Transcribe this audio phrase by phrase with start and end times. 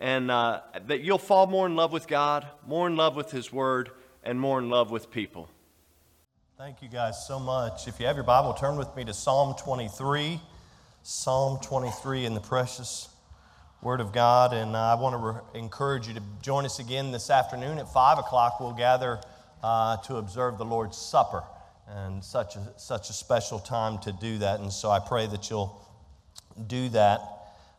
[0.00, 3.52] and uh, that you'll fall more in love with God, more in love with His
[3.52, 3.90] Word,
[4.24, 5.48] and more in love with people.
[6.58, 7.86] Thank you guys so much.
[7.86, 10.40] If you have your Bible, turn with me to Psalm 23.
[11.02, 13.08] Psalm 23 in the precious
[13.82, 14.52] Word of God.
[14.52, 18.18] And I want to re- encourage you to join us again this afternoon at 5
[18.18, 18.60] o'clock.
[18.60, 19.20] We'll gather
[19.62, 21.42] uh, to observe the Lord's Supper.
[21.88, 24.60] And such a, such a special time to do that.
[24.60, 25.82] And so I pray that you'll
[26.66, 27.20] do that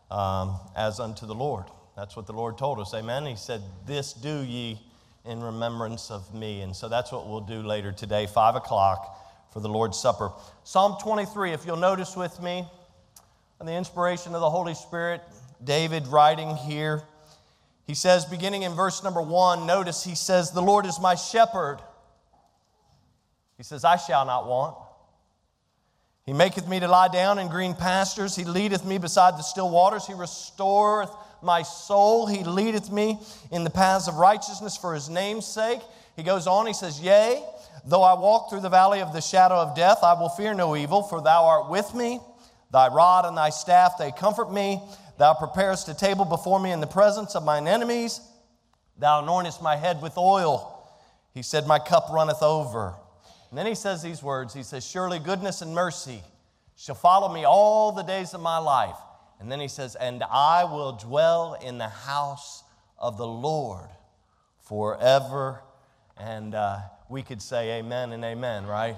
[0.09, 1.65] um, as unto the Lord.
[1.95, 2.93] That's what the Lord told us.
[2.93, 3.25] Amen.
[3.25, 4.79] He said, This do ye
[5.25, 6.61] in remembrance of me.
[6.61, 9.17] And so that's what we'll do later today, 5 o'clock,
[9.51, 10.31] for the Lord's Supper.
[10.63, 12.65] Psalm 23, if you'll notice with me,
[13.59, 15.21] on the inspiration of the Holy Spirit,
[15.63, 17.03] David writing here,
[17.85, 21.79] he says, beginning in verse number 1, notice he says, The Lord is my shepherd.
[23.57, 24.77] He says, I shall not want.
[26.25, 28.35] He maketh me to lie down in green pastures.
[28.35, 30.07] He leadeth me beside the still waters.
[30.07, 31.09] He restoreth
[31.43, 32.27] my soul.
[32.27, 33.19] He leadeth me
[33.51, 35.81] in the paths of righteousness for his name's sake.
[36.15, 37.43] He goes on, he says, Yea,
[37.85, 40.75] though I walk through the valley of the shadow of death, I will fear no
[40.75, 42.19] evil, for thou art with me.
[42.71, 44.81] Thy rod and thy staff, they comfort me.
[45.17, 48.21] Thou preparest a table before me in the presence of mine enemies.
[48.97, 50.89] Thou anointest my head with oil.
[51.33, 52.95] He said, My cup runneth over.
[53.49, 56.23] And then he says these words He says, Surely goodness and mercy
[56.75, 58.95] shall follow me all the days of my life.
[59.41, 62.63] And then he says, And I will dwell in the house
[62.99, 63.89] of the Lord
[64.59, 65.63] forever.
[66.15, 66.77] And uh,
[67.09, 68.95] we could say amen and amen, right?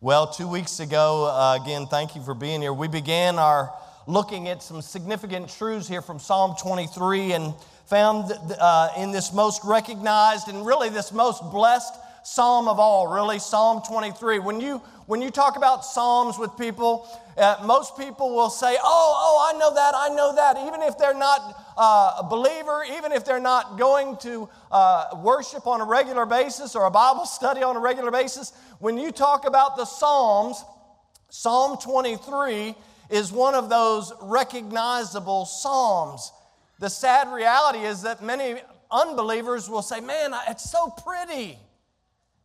[0.00, 2.72] Well, two weeks ago, uh, again, thank you for being here.
[2.72, 3.74] We began our
[4.06, 9.62] looking at some significant truths here from Psalm 23 and found uh, in this most
[9.62, 14.38] recognized and really this most blessed psalm of all, really, Psalm 23.
[14.38, 17.06] When you, when you talk about psalms with people,
[17.38, 20.56] uh, most people will say, Oh, oh, I know that, I know that.
[20.66, 25.66] Even if they're not uh, a believer, even if they're not going to uh, worship
[25.66, 29.46] on a regular basis or a Bible study on a regular basis, when you talk
[29.46, 30.64] about the Psalms,
[31.30, 32.74] Psalm 23
[33.10, 36.32] is one of those recognizable Psalms.
[36.80, 38.60] The sad reality is that many
[38.90, 41.58] unbelievers will say, Man, it's so pretty.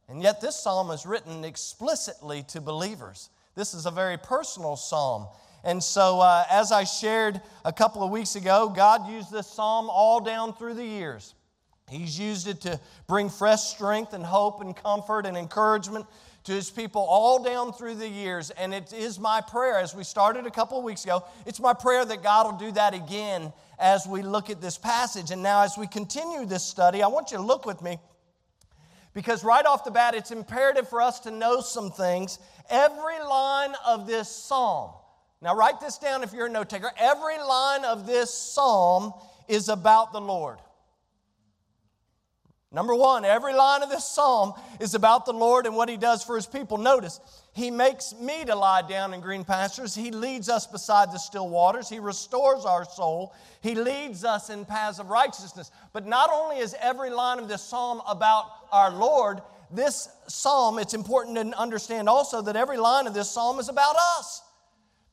[0.10, 3.30] And yet, this psalm is written explicitly to believers.
[3.56, 5.28] This is a very personal psalm.
[5.64, 9.90] And so, uh, as I shared a couple of weeks ago, God used this psalm
[9.90, 11.36] all down through the years.
[11.90, 16.06] He's used it to bring fresh strength and hope and comfort and encouragement
[16.46, 18.50] to his people all down through the years.
[18.52, 21.74] And it is my prayer, as we started a couple of weeks ago, it's my
[21.74, 25.32] prayer that God will do that again as we look at this passage.
[25.32, 28.00] And now, as we continue this study, I want you to look with me
[29.14, 32.40] because right off the bat, it's imperative for us to know some things.
[32.70, 34.92] Every line of this psalm,
[35.42, 39.14] now write this down if you're a note taker, every line of this psalm
[39.48, 40.60] is about the Lord.
[42.72, 46.24] Number one, every line of this psalm is about the Lord and what He does
[46.24, 46.78] for His people.
[46.78, 47.20] Notice,
[47.54, 49.94] He makes me to lie down in green pastures.
[49.94, 51.88] He leads us beside the still waters.
[51.88, 53.36] He restores our soul.
[53.62, 55.70] He leads us in paths of righteousness.
[55.94, 60.96] But not only is every line of this psalm about our Lord, this psalm, it's
[60.96, 64.42] important to understand also that every line of this psalm is about us.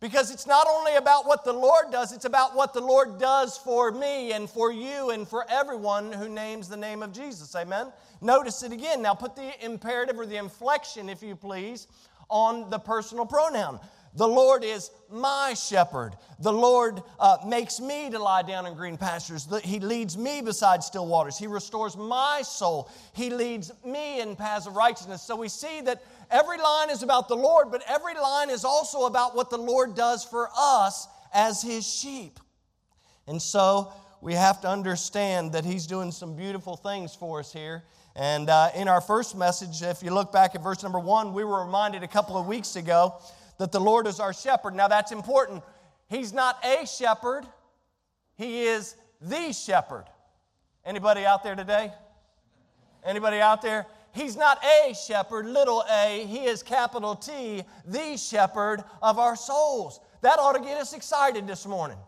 [0.01, 3.59] Because it's not only about what the Lord does, it's about what the Lord does
[3.59, 7.55] for me and for you and for everyone who names the name of Jesus.
[7.55, 7.93] Amen?
[8.23, 9.03] Notice it again.
[9.03, 11.87] Now put the imperative or the inflection, if you please,
[12.31, 13.81] on the personal pronoun.
[14.15, 16.17] The Lord is my shepherd.
[16.41, 19.47] The Lord uh, makes me to lie down in green pastures.
[19.63, 21.39] He leads me beside still waters.
[21.39, 22.91] He restores my soul.
[23.13, 25.23] He leads me in paths of righteousness.
[25.23, 29.07] So we see that Every line is about the Lord, but every line is also
[29.07, 32.39] about what the Lord does for us as His sheep.
[33.27, 37.83] And so we have to understand that He's doing some beautiful things for us here.
[38.17, 41.45] And uh, in our first message, if you look back at verse number one, we
[41.45, 43.15] were reminded a couple of weeks ago
[43.59, 44.75] that the Lord is our shepherd.
[44.75, 45.63] Now that's important.
[46.09, 47.47] He's not a shepherd,
[48.37, 50.07] He is the shepherd.
[50.85, 51.93] Anybody out there today?
[53.05, 53.87] Anybody out there?
[54.13, 56.25] He's not a shepherd, little a.
[56.27, 60.01] He is capital T, the shepherd of our souls.
[60.23, 61.99] That ought to get us excited this morning.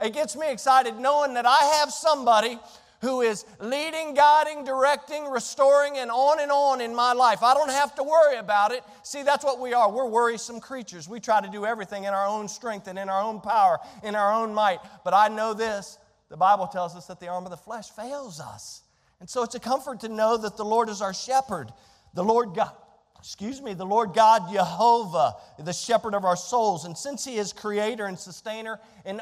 [0.00, 2.58] It gets me excited knowing that I have somebody
[3.00, 7.42] who is leading, guiding, directing, restoring, and on and on in my life.
[7.42, 8.82] I don't have to worry about it.
[9.02, 9.90] See, that's what we are.
[9.90, 11.08] We're worrisome creatures.
[11.08, 14.14] We try to do everything in our own strength and in our own power, in
[14.14, 14.80] our own might.
[15.04, 15.98] But I know this
[16.28, 18.82] the Bible tells us that the arm of the flesh fails us.
[19.18, 21.72] And so it's a comfort to know that the Lord is our shepherd,
[22.14, 22.72] the Lord God.
[23.20, 26.86] Excuse me, the Lord God Jehovah, the shepherd of our souls.
[26.86, 29.20] And since He is creator and sustainer and,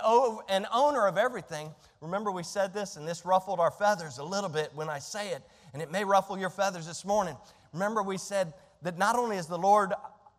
[0.48, 4.48] and owner of everything, remember we said this, and this ruffled our feathers a little
[4.48, 5.42] bit when I say it,
[5.72, 7.36] and it may ruffle your feathers this morning.
[7.72, 9.92] Remember, we said that not only is the Lord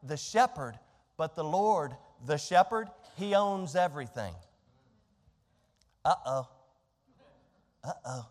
[0.04, 0.80] the shepherd,
[1.18, 1.92] but the Lord
[2.26, 4.34] the shepherd, He owns everything.
[6.06, 6.48] Uh oh.
[7.84, 8.26] Uh oh.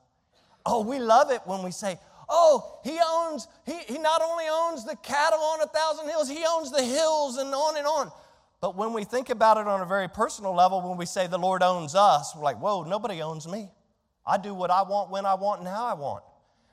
[0.64, 1.98] Oh, we love it when we say,
[2.28, 6.44] oh, he owns, he, he not only owns the cattle on a thousand hills, he
[6.48, 8.10] owns the hills and on and on.
[8.60, 11.38] But when we think about it on a very personal level, when we say the
[11.38, 13.70] Lord owns us, we're like, whoa, nobody owns me.
[14.26, 16.24] I do what I want, when I want, and how I want.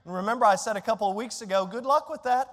[0.03, 2.47] And remember, I said a couple of weeks ago, good luck with that.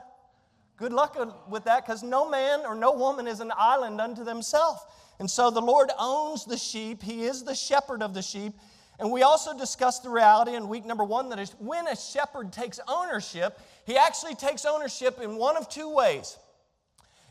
[0.77, 1.17] Good luck
[1.49, 4.81] with that because no man or no woman is an island unto themselves.
[5.19, 8.55] And so the Lord owns the sheep, He is the shepherd of the sheep.
[8.99, 12.53] And we also discussed the reality in week number one that is when a shepherd
[12.53, 16.37] takes ownership, he actually takes ownership in one of two ways.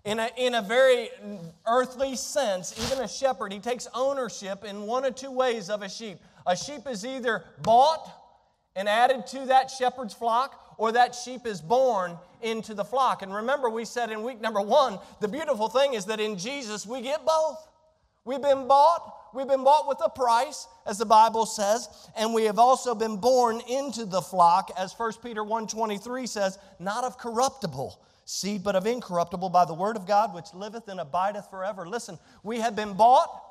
[0.03, 1.09] In a, in a very
[1.67, 5.89] earthly sense, even a shepherd, he takes ownership in one of two ways of a
[5.89, 6.17] sheep.
[6.47, 8.09] A sheep is either bought
[8.75, 13.21] and added to that shepherd's flock, or that sheep is born into the flock.
[13.21, 16.87] And remember, we said in week number one, the beautiful thing is that in Jesus
[16.87, 17.67] we get both.
[18.25, 22.43] We've been bought We've been bought with a price, as the Bible says, and we
[22.45, 28.01] have also been born into the flock, as 1 Peter 1.23 says, not of corruptible
[28.25, 31.87] seed, but of incorruptible by the word of God, which liveth and abideth forever.
[31.87, 33.41] Listen, we have been bought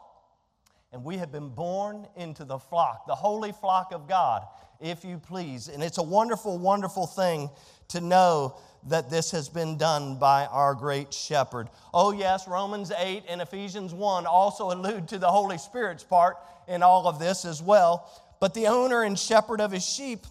[0.93, 4.43] and we have been born into the flock, the holy flock of God,
[4.81, 5.69] if you please.
[5.69, 7.50] And it's a wonderful, wonderful thing
[7.88, 8.56] to know
[8.88, 11.69] that this has been done by our great shepherd.
[11.93, 16.82] Oh, yes, Romans 8 and Ephesians 1 also allude to the Holy Spirit's part in
[16.82, 18.09] all of this as well.
[18.41, 20.27] But the owner and shepherd of his sheep,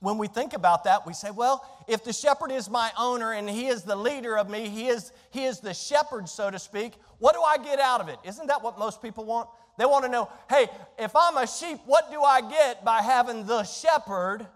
[0.00, 3.48] when we think about that, we say, well, if the shepherd is my owner and
[3.48, 6.94] he is the leader of me, he is, he is the shepherd, so to speak,
[7.18, 8.18] what do I get out of it?
[8.24, 9.48] Isn't that what most people want?
[9.76, 10.68] They want to know, hey,
[10.98, 14.46] if I'm a sheep, what do I get by having the shepherd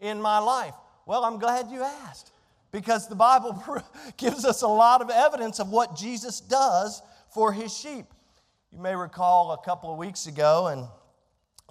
[0.00, 0.74] in my life?
[1.06, 2.30] Well, I'm glad you asked
[2.70, 3.62] because the Bible
[4.16, 8.06] gives us a lot of evidence of what Jesus does for his sheep.
[8.72, 10.86] You may recall a couple of weeks ago, and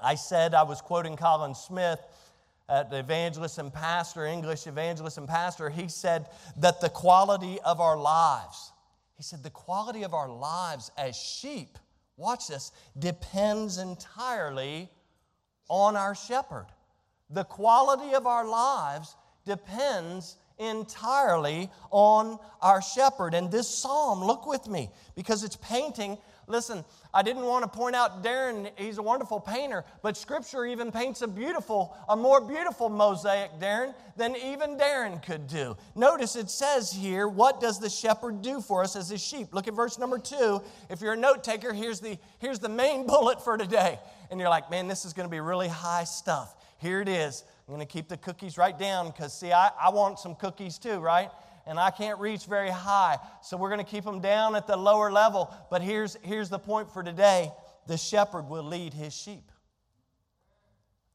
[0.02, 2.00] I said I was quoting Colin Smith
[2.70, 5.70] at the evangelist and pastor, English evangelist and pastor.
[5.70, 6.28] He said
[6.58, 8.72] that the quality of our lives,
[9.18, 11.78] he said, the quality of our lives as sheep,
[12.18, 14.90] watch this, depends entirely
[15.70, 16.68] on our shepherd.
[17.30, 19.16] The quality of our lives
[19.46, 23.34] depends entirely on our shepherd.
[23.34, 26.18] And this psalm, look with me, because it's painting.
[26.48, 30.92] Listen, I didn't want to point out Darren, he's a wonderful painter, but Scripture even
[30.92, 35.78] paints a beautiful, a more beautiful mosaic, Darren, than even Darren could do.
[35.96, 39.54] Notice it says here, what does the shepherd do for us as his sheep?
[39.54, 40.62] Look at verse number two.
[40.90, 44.00] If you're a note taker, here's the, here's the main bullet for today.
[44.30, 46.56] And you're like, man, this is going to be really high stuff.
[46.80, 47.46] Here it is.
[47.68, 50.78] I'm going to keep the cookies right down because, see, I, I want some cookies
[50.78, 51.30] too, right?
[51.66, 53.18] And I can't reach very high.
[53.42, 55.54] So we're going to keep them down at the lower level.
[55.70, 57.52] But here's, here's the point for today
[57.88, 59.52] the shepherd will lead his sheep.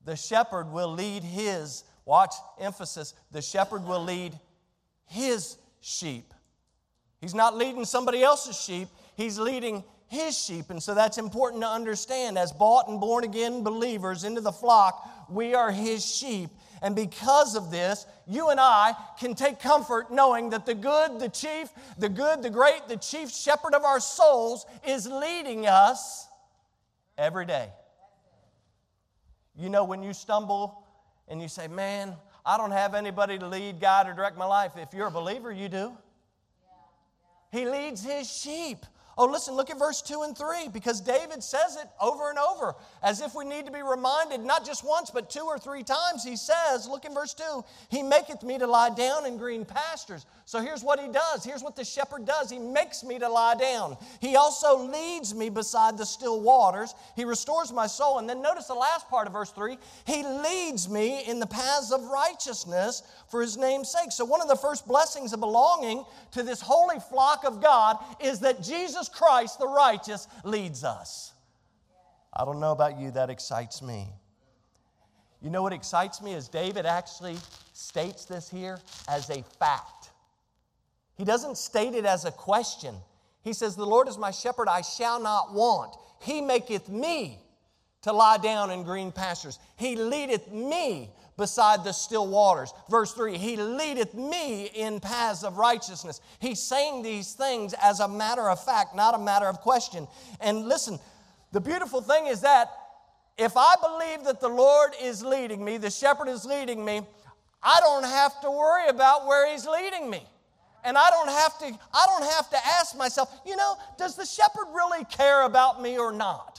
[0.05, 4.38] The shepherd will lead his, watch, emphasis, the shepherd will lead
[5.07, 6.33] his sheep.
[7.21, 10.71] He's not leading somebody else's sheep, he's leading his sheep.
[10.71, 12.38] And so that's important to understand.
[12.38, 16.50] As bought and born again believers into the flock, we are his sheep.
[16.83, 21.29] And because of this, you and I can take comfort knowing that the good, the
[21.29, 21.69] chief,
[21.99, 26.29] the good, the great, the chief shepherd of our souls is leading us
[27.17, 27.71] every day.
[29.57, 30.85] You know, when you stumble
[31.27, 32.15] and you say, Man,
[32.47, 35.53] I don't have anybody to lead, guide, or direct my life, if you're a believer,
[35.53, 35.93] you do.
[37.51, 38.85] He leads his sheep.
[39.21, 42.77] Oh, listen, look at verse 2 and 3 because David says it over and over
[43.03, 46.23] as if we need to be reminded, not just once, but two or three times.
[46.23, 50.25] He says, look in verse 2, He maketh me to lie down in green pastures.
[50.45, 51.45] So here's what He does.
[51.45, 53.97] Here's what the shepherd does He makes me to lie down.
[54.21, 56.95] He also leads me beside the still waters.
[57.17, 58.21] He restores my soul.
[58.21, 61.91] And then notice the last part of verse 3 He leads me in the paths
[61.91, 64.13] of righteousness for His name's sake.
[64.13, 68.39] So one of the first blessings of belonging to this holy flock of God is
[68.41, 71.33] that Jesus Christ, the righteous, leads us.
[72.33, 74.09] I don't know about you, that excites me.
[75.41, 77.37] You know what excites me is David actually
[77.73, 80.11] states this here as a fact.
[81.17, 82.95] He doesn't state it as a question.
[83.43, 85.97] He says, The Lord is my shepherd, I shall not want.
[86.21, 87.38] He maketh me
[88.03, 89.59] to lie down in green pastures.
[89.77, 92.75] He leadeth me beside the still waters.
[92.90, 96.21] Verse 3 He leadeth me in paths of righteousness.
[96.38, 100.07] He's saying these things as a matter of fact, not a matter of question.
[100.40, 100.99] And listen,
[101.52, 102.71] the beautiful thing is that
[103.38, 107.02] if I believe that the Lord is leading me, the shepherd is leading me,
[107.62, 110.23] I don't have to worry about where he's leading me.
[110.85, 114.26] And I don't have to I don't have to ask myself, you know, does the
[114.26, 116.58] shepherd really care about me or not?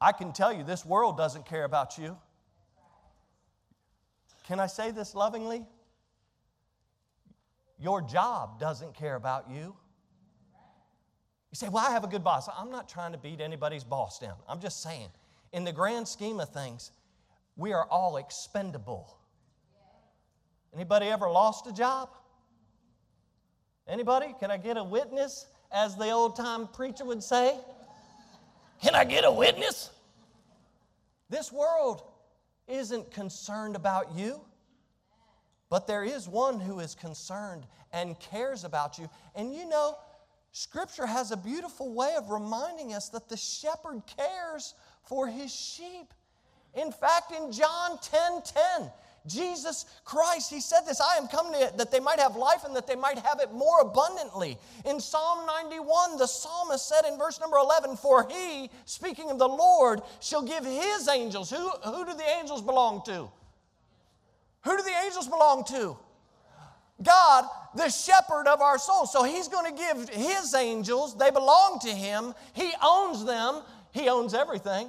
[0.00, 2.16] I can tell you this world doesn't care about you.
[4.46, 5.64] Can I say this lovingly?
[7.78, 9.74] Your job doesn't care about you.
[11.50, 12.48] You say, Well, I have a good boss.
[12.56, 14.36] I'm not trying to beat anybody's boss down.
[14.48, 15.08] I'm just saying,
[15.52, 16.90] in the grand scheme of things,
[17.56, 19.18] we are all expendable.
[20.74, 22.08] Anybody ever lost a job?
[23.86, 24.34] Anybody?
[24.40, 27.56] Can I get a witness, as the old time preacher would say?
[28.84, 29.88] Can I get a witness?
[31.30, 32.02] This world
[32.68, 34.42] isn't concerned about you,
[35.70, 37.64] but there is one who is concerned
[37.94, 39.08] and cares about you.
[39.34, 39.96] And you know,
[40.52, 44.74] Scripture has a beautiful way of reminding us that the shepherd cares
[45.04, 46.12] for his sheep.
[46.74, 48.90] In fact, in John 10 10,
[49.26, 52.76] Jesus Christ, he said this I am come to, that they might have life and
[52.76, 54.58] that they might have it more abundantly.
[54.84, 59.48] In Psalm 91, the psalmist said in verse number 11, For he, speaking of the
[59.48, 61.48] Lord, shall give his angels.
[61.48, 63.30] Who, who do the angels belong to?
[64.64, 65.96] Who do the angels belong to?
[67.02, 69.10] God, the shepherd of our souls.
[69.10, 72.34] So he's going to give his angels, they belong to him.
[72.52, 73.62] He owns them,
[73.92, 74.88] he owns everything.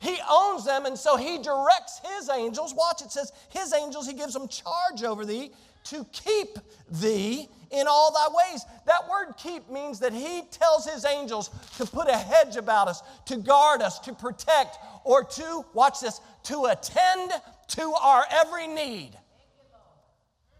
[0.00, 2.72] He owns them, and so he directs his angels.
[2.74, 5.50] Watch, it says, His angels, he gives them charge over thee
[5.84, 6.58] to keep
[6.90, 8.64] thee in all thy ways.
[8.86, 13.02] That word keep means that he tells his angels to put a hedge about us,
[13.26, 17.32] to guard us, to protect, or to, watch this, to attend
[17.68, 19.10] to our every need.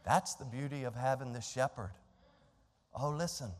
[0.04, 1.92] That's the beauty of having the shepherd.
[2.98, 3.50] Oh, listen,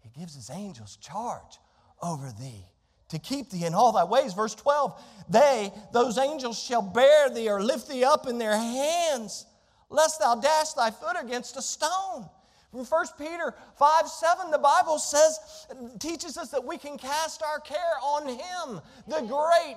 [0.00, 1.58] he gives his angels charge
[2.02, 2.66] over thee
[3.12, 4.34] to keep thee in all thy ways.
[4.34, 9.46] Verse 12, they, those angels, shall bear thee or lift thee up in their hands,
[9.88, 12.28] lest thou dash thy foot against a stone.
[12.70, 15.66] From 1 Peter 5 7, the Bible says,
[16.00, 19.76] teaches us that we can cast our care on Him, the great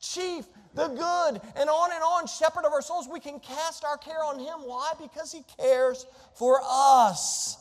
[0.00, 3.08] chief the good, and on and on, shepherd of our souls.
[3.10, 4.60] We can cast our care on him.
[4.64, 4.92] Why?
[4.98, 7.58] Because he cares for us.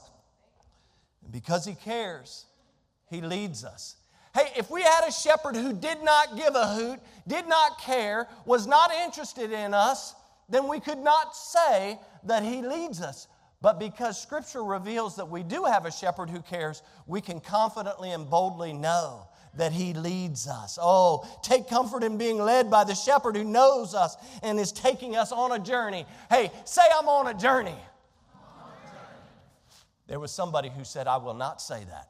[1.24, 2.46] And because he cares,
[3.10, 3.98] he leads us.
[4.34, 8.28] Hey, if we had a shepherd who did not give a hoot, did not care,
[8.46, 10.16] was not interested in us,
[10.50, 13.28] then we could not say that he leads us.
[13.62, 18.12] But because Scripture reveals that we do have a shepherd who cares, we can confidently
[18.12, 20.80] and boldly know that He leads us.
[20.82, 25.16] Oh, take comfort in being led by the shepherd who knows us and is taking
[25.16, 26.06] us on a journey.
[26.30, 27.76] Hey, say, I'm on a journey.
[30.08, 32.10] There was somebody who said, I will not say that.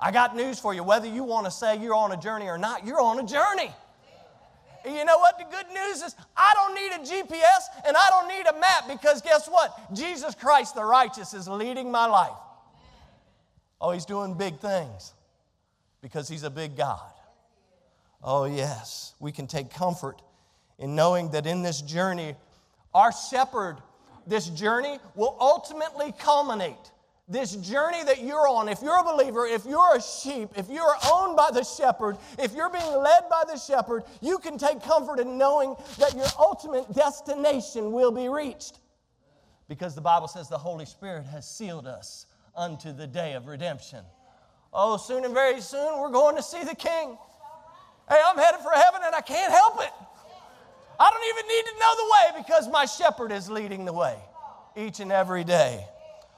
[0.00, 0.82] I got news for you.
[0.82, 3.72] Whether you want to say you're on a journey or not, you're on a journey.
[4.84, 5.38] And you know what?
[5.38, 8.88] The good news is I don't need a GPS and I don't need a map
[8.88, 9.94] because guess what?
[9.94, 12.36] Jesus Christ the righteous is leading my life.
[13.80, 15.12] Oh, he's doing big things
[16.06, 17.00] because He's a big God.
[18.22, 20.22] Oh, yes, we can take comfort
[20.78, 22.36] in knowing that in this journey,
[22.94, 23.78] our shepherd,
[24.24, 26.92] this journey will ultimately culminate.
[27.28, 30.94] This journey that you're on, if you're a believer, if you're a sheep, if you're
[31.10, 35.18] owned by the shepherd, if you're being led by the shepherd, you can take comfort
[35.18, 38.78] in knowing that your ultimate destination will be reached.
[39.68, 44.04] Because the Bible says the Holy Spirit has sealed us unto the day of redemption.
[44.72, 47.18] Oh, soon and very soon we're going to see the King.
[48.08, 49.90] Hey, I'm headed for heaven and I can't help it.
[51.00, 54.16] I don't even need to know the way because my shepherd is leading the way
[54.76, 55.84] each and every day.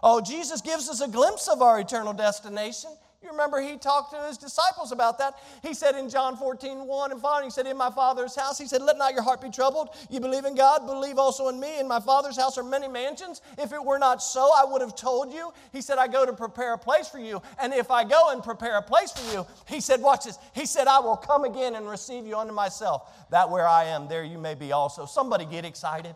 [0.03, 2.91] Oh, Jesus gives us a glimpse of our eternal destination.
[3.21, 5.35] You remember he talked to his disciples about that.
[5.61, 8.67] He said in John 14, 1 and following, he said, In my Father's house, he
[8.67, 9.89] said, Let not your heart be troubled.
[10.09, 11.81] You believe in God, believe also in me.
[11.81, 13.43] In my Father's house are many mansions.
[13.59, 15.53] If it were not so, I would have told you.
[15.73, 17.43] He said, I go to prepare a place for you.
[17.61, 20.39] And if I go and prepare a place for you, he said, Watch this.
[20.55, 23.11] He said, I will come again and receive you unto myself.
[23.31, 25.07] That where I am, there you may be also.
[25.07, 26.15] Somebody get excited.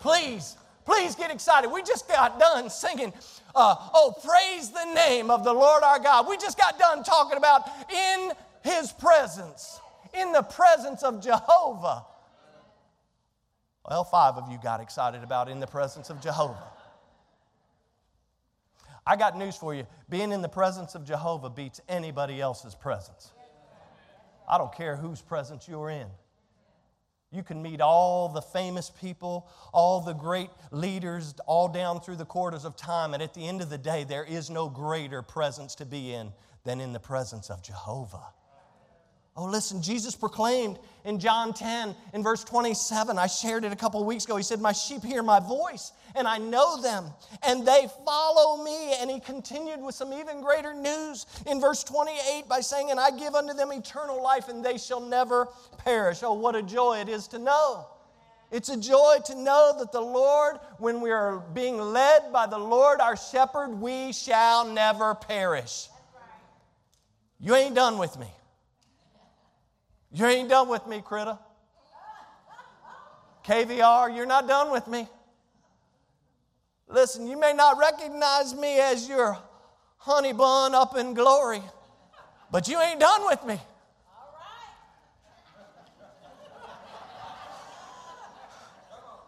[0.00, 0.56] Please,
[0.86, 1.70] please get excited.
[1.70, 3.12] We just got done singing
[3.54, 6.28] uh, oh, praise the name of the Lord our God.
[6.28, 9.80] We just got done talking about in his presence.
[10.14, 12.04] in the presence of Jehovah.
[13.88, 16.72] Well, five of you got excited about in the presence of Jehovah.
[19.06, 19.86] I got news for you.
[20.08, 23.30] Being in the presence of Jehovah beats anybody else's presence.
[24.48, 26.06] I don't care whose presence you're in.
[27.32, 32.24] You can meet all the famous people, all the great leaders, all down through the
[32.24, 35.74] quarters of time, and at the end of the day, there is no greater presence
[35.76, 36.32] to be in
[36.64, 38.32] than in the presence of Jehovah.
[39.38, 44.02] Oh, listen, Jesus proclaimed in John 10, in verse 27, I shared it a couple
[44.02, 44.36] weeks ago.
[44.36, 47.04] He said, My sheep hear my voice, and I know them,
[47.46, 48.94] and they follow me.
[48.98, 53.10] And he continued with some even greater news in verse 28 by saying, And I
[53.10, 55.48] give unto them eternal life, and they shall never
[55.84, 56.22] perish.
[56.22, 57.86] Oh, what a joy it is to know.
[58.50, 62.58] It's a joy to know that the Lord, when we are being led by the
[62.58, 65.88] Lord our shepherd, we shall never perish.
[67.38, 68.28] You ain't done with me.
[70.16, 71.38] You ain't done with me, critter.
[73.44, 75.06] KVR, you're not done with me.
[76.88, 79.36] Listen, you may not recognize me as your
[79.98, 81.60] honey bun up in glory,
[82.50, 83.60] but you ain't done with me.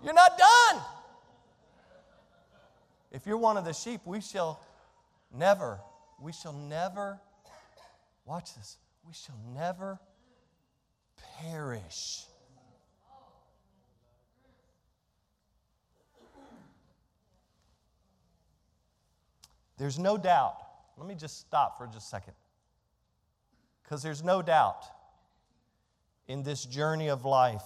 [0.02, 0.82] You're not done.
[3.12, 4.58] If you're one of the sheep, we shall
[5.34, 5.80] never,
[6.18, 7.20] we shall never,
[8.24, 9.98] watch this, we shall never
[11.40, 12.24] perish.
[19.76, 20.56] There's no doubt.
[20.96, 22.34] Let me just stop for just a second.
[23.82, 24.84] Because there's no doubt
[26.26, 27.62] in this journey of life,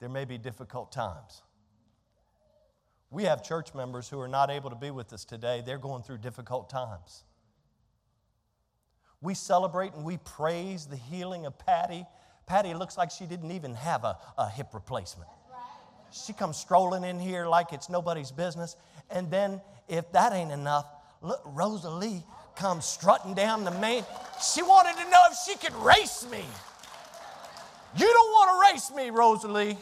[0.00, 1.42] there may be difficult times.
[3.10, 5.62] We have church members who are not able to be with us today.
[5.64, 7.24] They're going through difficult times.
[9.20, 12.04] We celebrate and we praise the healing of Patty.
[12.46, 15.28] Patty looks like she didn't even have a, a hip replacement.
[16.10, 18.76] She comes strolling in here like it's nobody's business.
[19.10, 20.86] And then, if that ain't enough,
[21.20, 22.22] look, Rosalie
[22.56, 24.04] comes strutting down the main.
[24.54, 26.44] She wanted to know if she could race me.
[27.96, 29.78] You don't want to race me, Rosalie.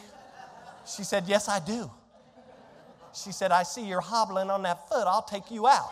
[0.85, 1.91] She said, Yes, I do.
[3.13, 5.05] She said, I see you're hobbling on that foot.
[5.07, 5.91] I'll take you out.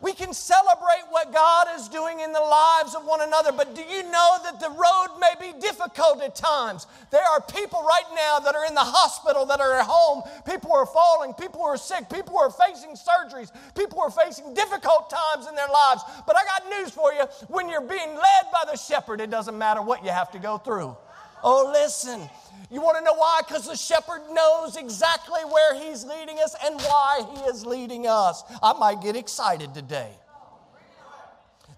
[0.00, 3.82] We can celebrate what God is doing in the lives of one another, but do
[3.82, 6.86] you know that the road may be difficult at times?
[7.10, 10.22] There are people right now that are in the hospital, that are at home.
[10.44, 15.46] People are falling, people are sick, people are facing surgeries, people are facing difficult times
[15.46, 16.02] in their lives.
[16.26, 19.56] But I got news for you when you're being led by the shepherd, it doesn't
[19.56, 20.96] matter what you have to go through.
[21.44, 22.28] Oh, listen.
[22.70, 23.42] You want to know why?
[23.46, 28.42] Because the shepherd knows exactly where he's leading us and why he is leading us.
[28.62, 30.10] I might get excited today.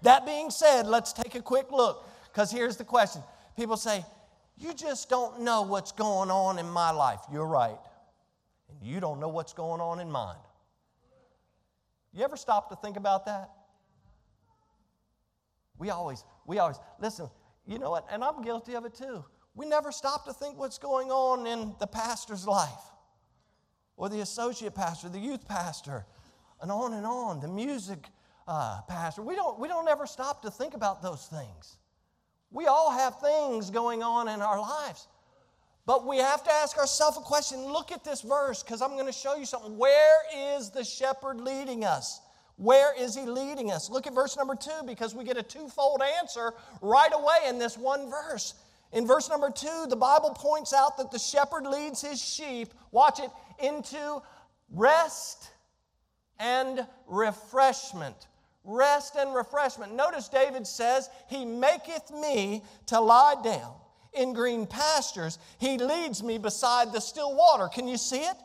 [0.03, 3.21] That being said, let's take a quick look because here's the question.
[3.57, 4.05] People say,
[4.57, 7.19] You just don't know what's going on in my life.
[7.31, 7.77] You're right.
[8.69, 10.37] And you don't know what's going on in mine.
[12.13, 13.51] You ever stop to think about that?
[15.77, 17.29] We always, we always, listen,
[17.67, 18.07] you know what?
[18.09, 19.25] And I'm guilty of it too.
[19.57, 22.69] We never stop to think what's going on in the pastor's life
[23.97, 26.05] or the associate pastor, the youth pastor,
[26.61, 28.07] and on and on, the music
[28.47, 29.23] uh, pastor.
[29.23, 31.77] We don't, we don't ever stop to think about those things.
[32.51, 35.07] We all have things going on in our lives.
[35.87, 37.65] But we have to ask ourselves a question.
[37.65, 39.75] Look at this verse because I'm going to show you something.
[39.75, 42.21] Where is the shepherd leading us?
[42.57, 43.89] Where is he leading us?
[43.89, 47.75] Look at verse number two because we get a twofold answer right away in this
[47.75, 48.53] one verse.
[48.93, 53.19] In verse number two, the Bible points out that the shepherd leads his sheep, watch
[53.19, 54.21] it, into
[54.69, 55.49] rest
[56.39, 58.27] and refreshment.
[58.63, 59.95] Rest and refreshment.
[59.95, 63.73] Notice David says, He maketh me to lie down
[64.13, 65.39] in green pastures.
[65.57, 67.69] He leads me beside the still water.
[67.69, 68.35] Can you see it?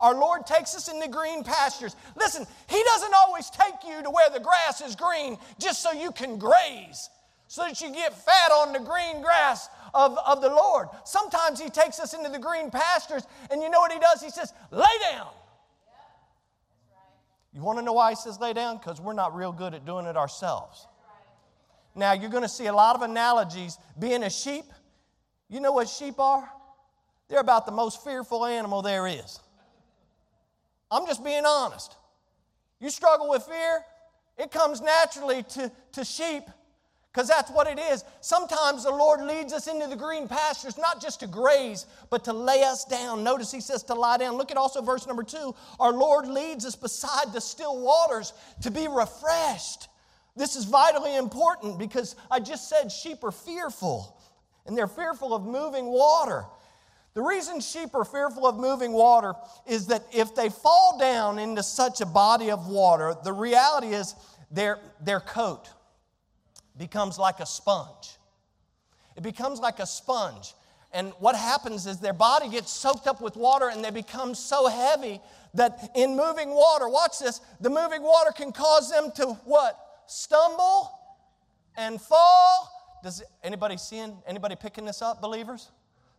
[0.00, 1.96] Our Lord takes us into green pastures.
[2.16, 6.12] Listen, He doesn't always take you to where the grass is green just so you
[6.12, 7.08] can graze,
[7.46, 10.88] so that you get fat on the green grass of, of the Lord.
[11.04, 14.22] Sometimes He takes us into the green pastures, and you know what He does?
[14.22, 15.28] He says, lay down.
[17.52, 18.78] You want to know why He says lay down?
[18.78, 20.86] Because we're not real good at doing it ourselves.
[21.94, 23.76] Now, you're going to see a lot of analogies.
[23.98, 24.64] Being a sheep,
[25.50, 26.48] you know what sheep are?
[27.28, 29.40] They're about the most fearful animal there is.
[30.90, 31.96] I'm just being honest.
[32.80, 33.82] You struggle with fear,
[34.38, 36.42] it comes naturally to, to sheep
[37.12, 38.04] because that's what it is.
[38.22, 42.32] Sometimes the Lord leads us into the green pastures, not just to graze, but to
[42.32, 43.22] lay us down.
[43.22, 44.36] Notice he says to lie down.
[44.36, 45.54] Look at also verse number two.
[45.78, 49.88] Our Lord leads us beside the still waters to be refreshed.
[50.36, 54.18] This is vitally important because I just said sheep are fearful,
[54.64, 56.46] and they're fearful of moving water.
[57.12, 59.34] The reason sheep are fearful of moving water
[59.66, 64.14] is that if they fall down into such a body of water, the reality is
[64.50, 65.68] their, their coat
[66.78, 68.16] becomes like a sponge.
[69.16, 70.54] It becomes like a sponge.
[70.92, 74.68] And what happens is their body gets soaked up with water and they become so
[74.68, 75.20] heavy
[75.54, 79.78] that in moving water, watch this, the moving water can cause them to what?
[80.06, 80.90] Stumble
[81.76, 82.70] and fall.
[83.02, 85.70] Does anybody seeing anybody picking this up, believers?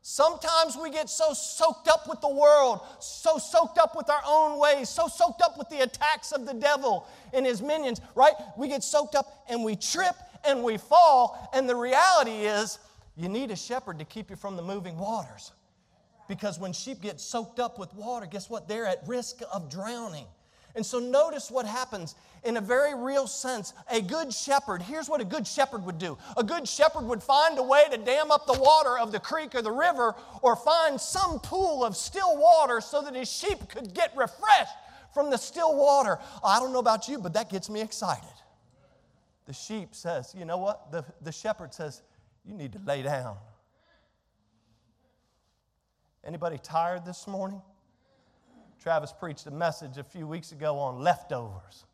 [0.02, 4.60] Sometimes we get so soaked up with the world, so soaked up with our own
[4.60, 8.34] ways, so soaked up with the attacks of the devil and his minions, right?
[8.58, 11.50] We get soaked up and we trip and we fall.
[11.54, 12.80] And the reality is,
[13.16, 15.52] you need a shepherd to keep you from the moving waters.
[16.28, 18.68] Because when sheep get soaked up with water, guess what?
[18.68, 20.26] They're at risk of drowning.
[20.76, 23.74] And so notice what happens in a very real sense.
[23.92, 27.58] A good shepherd, here's what a good shepherd would do a good shepherd would find
[27.60, 31.00] a way to dam up the water of the creek or the river or find
[31.00, 34.74] some pool of still water so that his sheep could get refreshed
[35.14, 36.18] from the still water.
[36.44, 38.24] I don't know about you, but that gets me excited.
[39.46, 40.92] The sheep says, you know what?
[40.92, 42.02] The, the shepherd says,
[42.46, 43.38] you need to lay down.
[46.26, 47.62] Anybody tired this morning?
[48.82, 51.86] Travis preached a message a few weeks ago on leftovers.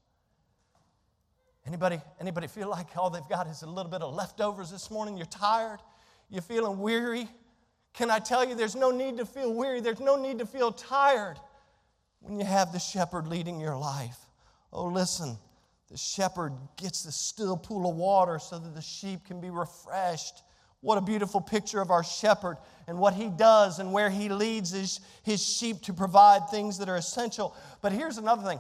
[1.66, 5.18] Anybody, anybody feel like all they've got is a little bit of leftovers this morning?
[5.18, 5.80] You're tired?
[6.30, 7.28] You're feeling weary?
[7.94, 9.82] Can I tell you there's no need to feel weary?
[9.82, 11.38] There's no need to feel tired
[12.22, 14.18] when you have the shepherd leading your life.
[14.72, 15.38] Oh, listen,
[15.90, 20.44] the shepherd gets the still pool of water so that the sheep can be refreshed.
[20.82, 24.72] What a beautiful picture of our shepherd and what he does and where he leads
[24.72, 27.56] his, his sheep to provide things that are essential.
[27.82, 28.60] But here's another thing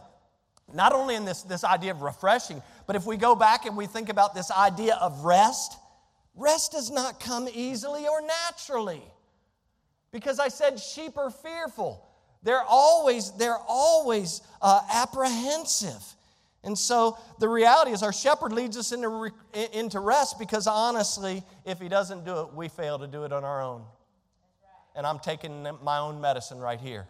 [0.73, 3.87] not only in this, this idea of refreshing, but if we go back and we
[3.87, 5.77] think about this idea of rest,
[6.35, 9.01] rest does not come easily or naturally.
[10.11, 12.07] Because I said sheep are fearful.
[12.43, 16.03] They're always, they're always uh, apprehensive.
[16.63, 19.31] And so the reality is, our shepherd leads us into,
[19.73, 23.43] into rest because honestly, if he doesn't do it, we fail to do it on
[23.43, 23.83] our own.
[24.95, 27.07] And I'm taking my own medicine right here.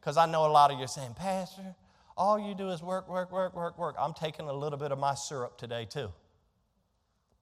[0.00, 1.74] Because I know a lot of you are saying, Pastor,
[2.16, 3.96] all you do is work, work, work, work, work.
[3.98, 6.12] I'm taking a little bit of my syrup today, too.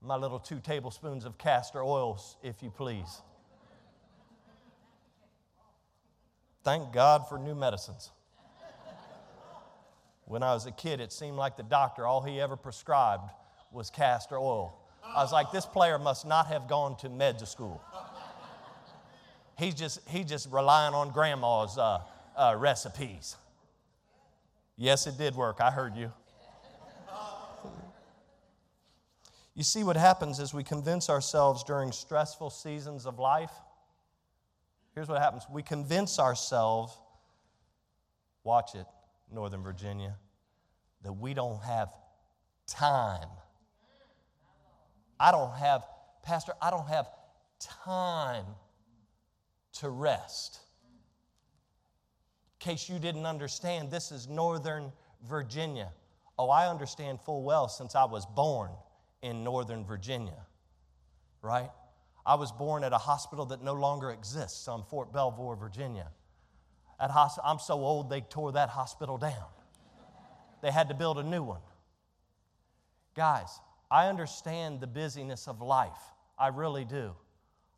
[0.00, 3.20] My little two tablespoons of castor oils, if you please.
[6.64, 8.10] Thank God for new medicines.
[10.26, 13.30] When I was a kid, it seemed like the doctor, all he ever prescribed
[13.70, 14.78] was castor oil.
[15.04, 17.82] I was like, this player must not have gone to med school.
[19.58, 22.00] He's just, he's just relying on grandma's uh,
[22.36, 23.36] uh, recipes.
[24.76, 25.60] Yes, it did work.
[25.60, 26.10] I heard you.
[29.54, 33.52] You see, what happens is we convince ourselves during stressful seasons of life.
[34.94, 36.96] Here's what happens we convince ourselves,
[38.42, 38.86] watch it,
[39.34, 40.16] Northern Virginia,
[41.02, 41.88] that we don't have
[42.66, 43.28] time.
[45.20, 45.84] I don't have,
[46.22, 47.08] Pastor, I don't have
[47.60, 48.44] time
[49.74, 50.60] to rest.
[52.60, 54.92] In case you didn't understand, this is Northern
[55.28, 55.90] Virginia.
[56.38, 58.70] Oh, I understand full well since I was born
[59.22, 60.46] in Northern Virginia,
[61.42, 61.70] right?
[62.26, 66.08] I was born at a hospital that no longer exists on Fort Belvoir, Virginia.
[67.00, 69.46] At hosp- I'm so old they tore that hospital down.
[70.62, 71.60] They had to build a new one.
[73.14, 75.98] Guys, I understand the busyness of life.
[76.38, 77.14] I really do.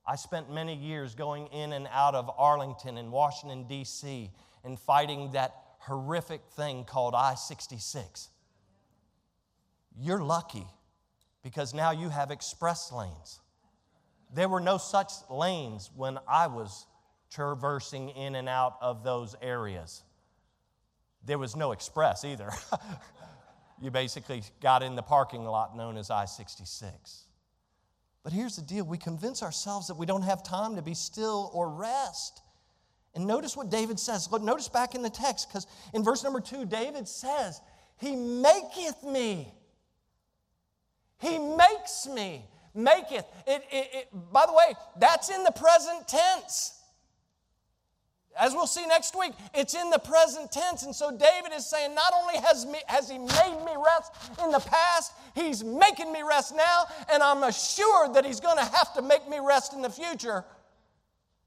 [0.07, 4.31] I spent many years going in and out of Arlington and Washington, D.C.,
[4.65, 8.29] and fighting that horrific thing called I 66.
[9.99, 10.67] You're lucky
[11.43, 13.41] because now you have express lanes.
[14.35, 16.87] There were no such lanes when I was
[17.31, 20.03] traversing in and out of those areas.
[21.25, 22.51] There was no express either.
[23.81, 27.27] you basically got in the parking lot known as I 66.
[28.23, 31.51] But here's the deal we convince ourselves that we don't have time to be still
[31.53, 32.43] or rest.
[33.15, 34.31] And notice what David says.
[34.31, 37.61] Look, notice back in the text, because in verse number two, David says,
[37.99, 39.55] He maketh me.
[41.19, 42.45] He makes me.
[42.75, 43.25] Maketh.
[43.47, 46.76] It, it, it, by the way, that's in the present tense.
[48.38, 50.83] As we'll see next week, it's in the present tense.
[50.83, 54.12] And so David is saying, not only has, me, has he made me rest
[54.44, 58.64] in the past, he's making me rest now, and I'm assured that he's going to
[58.64, 60.44] have to make me rest in the future.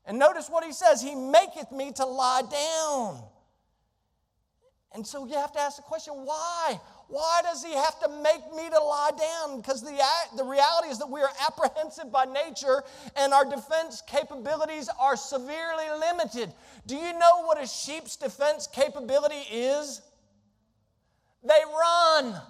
[0.05, 3.23] And notice what he says He maketh me to lie down.
[4.93, 6.79] And so you have to ask the question why?
[7.07, 9.57] Why does he have to make me to lie down?
[9.57, 9.97] Because the,
[10.35, 12.83] the reality is that we are apprehensive by nature
[13.15, 16.53] and our defense capabilities are severely limited.
[16.87, 20.01] Do you know what a sheep's defense capability is?
[21.43, 22.41] They run,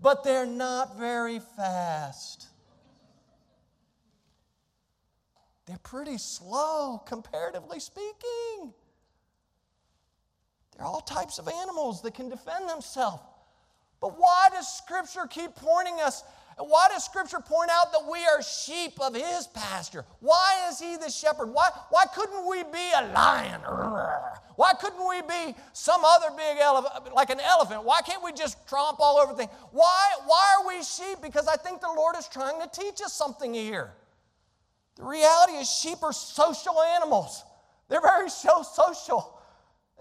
[0.00, 2.48] but they're not very fast.
[5.66, 8.74] They're pretty slow, comparatively speaking.
[10.76, 13.22] There are all types of animals that can defend themselves.
[14.02, 16.24] But why does Scripture keep pointing us?
[16.58, 20.04] Why does Scripture point out that we are sheep of His pasture?
[20.18, 21.46] Why is He the shepherd?
[21.46, 23.60] Why, why couldn't we be a lion?
[24.56, 27.84] Why couldn't we be some other big elephant, like an elephant?
[27.84, 29.50] Why can't we just tromp all over things?
[29.70, 31.18] Why, why are we sheep?
[31.22, 33.92] Because I think the Lord is trying to teach us something here.
[34.96, 37.44] The reality is, sheep are social animals,
[37.88, 39.38] they're very so social.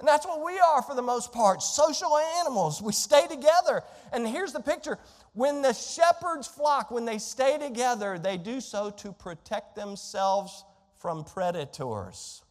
[0.01, 2.81] And that's what we are for the most part social animals.
[2.81, 3.83] We stay together.
[4.11, 4.97] And here's the picture
[5.33, 10.65] when the shepherd's flock, when they stay together, they do so to protect themselves
[10.97, 12.41] from predators.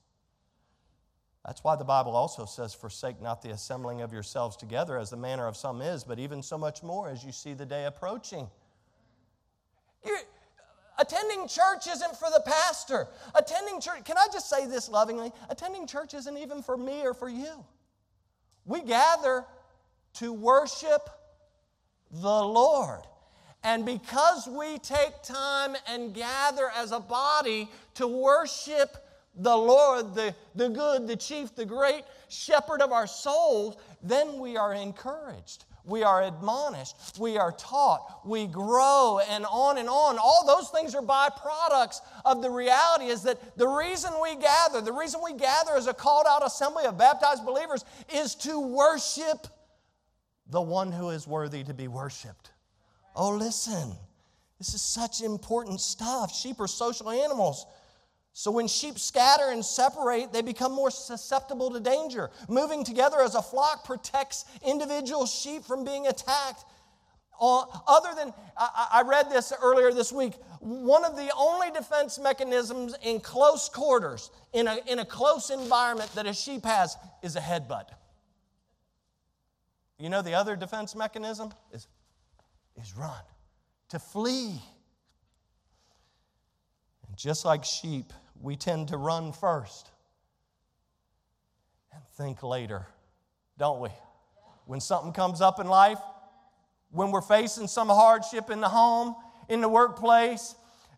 [1.45, 5.17] That's why the Bible also says, Forsake not the assembling of yourselves together, as the
[5.17, 8.49] manner of some is, but even so much more as you see the day approaching.
[10.07, 10.21] You're,
[11.01, 13.09] Attending church isn't for the pastor.
[13.35, 15.33] Attending church, can I just say this lovingly?
[15.49, 17.65] Attending church isn't even for me or for you.
[18.67, 19.45] We gather
[20.15, 21.09] to worship
[22.11, 23.01] the Lord.
[23.63, 28.97] And because we take time and gather as a body to worship
[29.35, 34.57] the Lord, the, the good, the chief, the great shepherd of our souls, then we
[34.57, 40.19] are encouraged we are admonished, we are taught, we grow, and on and on.
[40.19, 44.93] All those things are byproducts of the reality is that the reason we gather, the
[44.93, 49.47] reason we gather as a called out assembly of baptized believers is to worship
[50.49, 52.51] the one who is worthy to be worshiped.
[53.15, 53.93] Oh, listen,
[54.59, 56.35] this is such important stuff.
[56.35, 57.67] Sheep are social animals.
[58.41, 62.31] So when sheep scatter and separate, they become more susceptible to danger.
[62.49, 66.65] Moving together as a flock protects individual sheep from being attacked.
[67.39, 72.19] Uh, other than, I, I read this earlier this week, one of the only defense
[72.19, 77.37] mechanisms in close quarters, in a, in a close environment that a sheep has, is
[77.37, 77.91] a headbutt.
[79.99, 81.89] You know the other defense mechanism is,
[82.81, 83.21] is run,
[83.91, 84.63] to flee.
[87.07, 89.91] And just like sheep, we tend to run first
[91.93, 92.87] and think later,
[93.59, 93.91] don't we?
[94.67, 95.99] When something comes up in life,
[96.91, 99.15] when we're facing some hardship in the home,
[99.49, 100.55] in the workplace,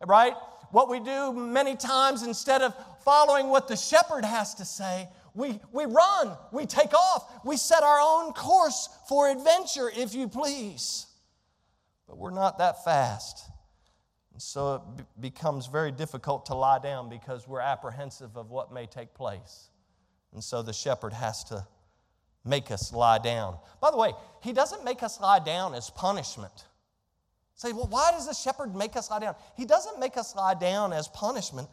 [0.07, 0.35] right?
[0.70, 2.74] What we do many times, instead of
[3.05, 7.83] following what the shepherd has to say, we, we run, we take off, we set
[7.83, 11.07] our own course for adventure, if you please.
[12.07, 13.48] But we're not that fast.
[14.38, 18.86] So it b- becomes very difficult to lie down because we're apprehensive of what may
[18.86, 19.68] take place.
[20.32, 21.66] And so the shepherd has to
[22.44, 23.56] make us lie down.
[23.80, 26.66] By the way, he doesn't make us lie down as punishment.
[27.54, 29.36] Say, well, why does the shepherd make us lie down?
[29.56, 31.68] He doesn't make us lie down as punishment.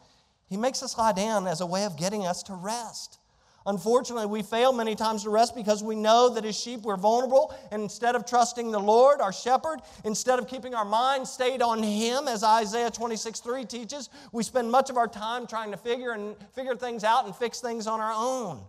[0.48, 3.18] He makes us lie down as a way of getting us to rest.
[3.66, 7.54] Unfortunately, we fail many times to rest because we know that as sheep we're vulnerable.
[7.70, 11.82] And instead of trusting the Lord, our shepherd, instead of keeping our mind stayed on
[11.82, 16.12] Him, as Isaiah 26 3 teaches, we spend much of our time trying to figure
[16.12, 18.62] and figure things out and fix things on our own.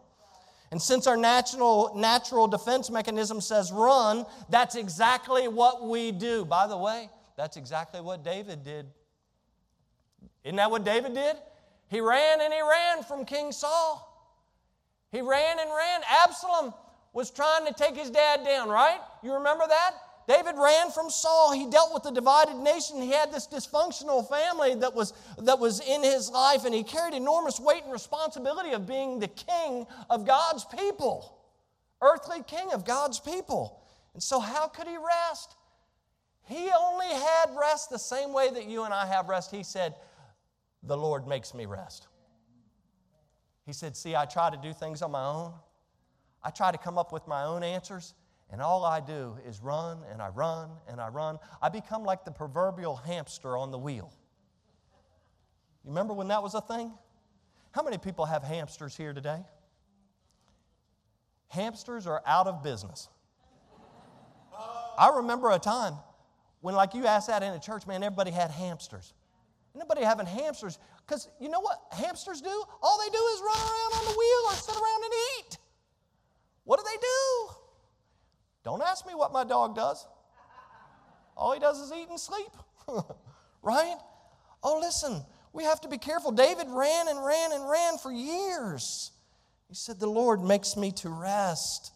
[0.72, 6.44] And since our natural, natural defense mechanism says run, that's exactly what we do.
[6.44, 8.88] By the way, that's exactly what David did.
[10.44, 11.38] Isn't that what David did?
[11.90, 14.11] He ran and he ran from King Saul.
[15.12, 16.02] He ran and ran.
[16.24, 16.74] Absalom
[17.14, 19.00] was trying to take his dad down, right?
[19.22, 19.92] You remember that?
[20.28, 21.52] David ran from Saul.
[21.52, 23.02] He dealt with a divided nation.
[23.02, 27.14] He had this dysfunctional family that was, that was in his life, and he carried
[27.14, 31.38] enormous weight and responsibility of being the king of God's people,
[32.02, 33.82] earthly king of God's people.
[34.14, 35.56] And so, how could he rest?
[36.48, 39.52] He only had rest the same way that you and I have rest.
[39.52, 39.96] He said,
[40.84, 42.08] The Lord makes me rest.
[43.72, 45.54] He said, See, I try to do things on my own.
[46.44, 48.16] I try to come up with my own answers,
[48.52, 51.40] and all I do is run and I run and I run.
[51.62, 54.12] I become like the proverbial hamster on the wheel.
[55.86, 56.92] You remember when that was a thing?
[57.72, 59.40] How many people have hamsters here today?
[61.48, 63.08] Hamsters are out of business.
[64.98, 65.94] I remember a time
[66.60, 69.14] when, like you asked that in a church, man, everybody had hamsters.
[69.74, 70.78] Nobody having hamsters.
[71.06, 72.64] Because you know what hamsters do?
[72.82, 75.58] All they do is run around on the wheel or sit around and eat.
[76.64, 77.56] What do they do?
[78.64, 80.06] Don't ask me what my dog does.
[81.36, 82.52] All he does is eat and sleep,
[83.62, 83.98] right?
[84.64, 86.32] Oh, listen, we have to be careful.
[86.32, 89.12] David ran and ran and ran for years.
[89.68, 91.94] He said, The Lord makes me to rest.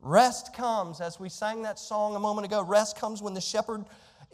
[0.00, 3.84] Rest comes, as we sang that song a moment ago, rest comes when the shepherd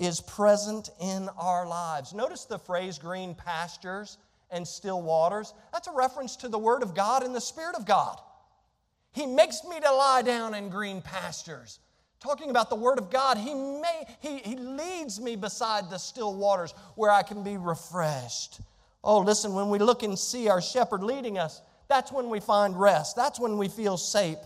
[0.00, 2.14] is present in our lives.
[2.14, 4.16] Notice the phrase green pastures
[4.50, 5.52] and still waters.
[5.72, 8.18] That's a reference to the Word of God and the Spirit of God.
[9.12, 11.80] He makes me to lie down in green pastures.
[12.18, 16.34] Talking about the Word of God, he, may, he, he leads me beside the still
[16.34, 18.60] waters where I can be refreshed.
[19.04, 22.78] Oh, listen, when we look and see our shepherd leading us, that's when we find
[22.78, 23.16] rest.
[23.16, 24.38] That's when we feel safe.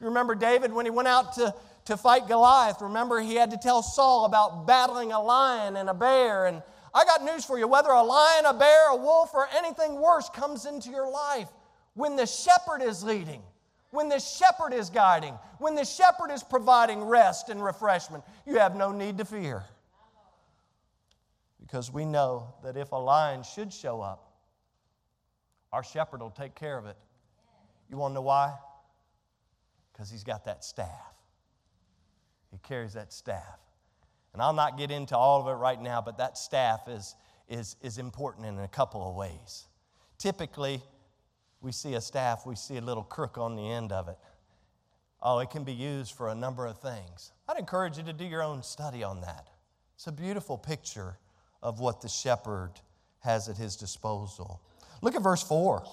[0.00, 1.54] You remember David when he went out to,
[1.88, 2.80] to fight Goliath?
[2.80, 6.46] Remember, he had to tell Saul about battling a lion and a bear.
[6.46, 6.62] And
[6.94, 10.30] I got news for you whether a lion, a bear, a wolf, or anything worse
[10.30, 11.48] comes into your life,
[11.94, 13.42] when the shepherd is leading,
[13.90, 18.76] when the shepherd is guiding, when the shepherd is providing rest and refreshment, you have
[18.76, 19.64] no need to fear.
[21.60, 24.32] Because we know that if a lion should show up,
[25.72, 26.96] our shepherd will take care of it.
[27.90, 28.54] You want to know why?
[29.98, 31.17] because he's got that staff.
[32.50, 33.58] He carries that staff.
[34.32, 37.14] And I'll not get into all of it right now, but that staff is,
[37.48, 39.66] is, is important in a couple of ways.
[40.18, 40.82] Typically,
[41.60, 44.18] we see a staff, we see a little crook on the end of it.
[45.20, 47.32] Oh, it can be used for a number of things.
[47.48, 49.48] I'd encourage you to do your own study on that.
[49.96, 51.18] It's a beautiful picture
[51.62, 52.72] of what the shepherd
[53.20, 54.60] has at his disposal.
[55.02, 55.84] Look at verse 4.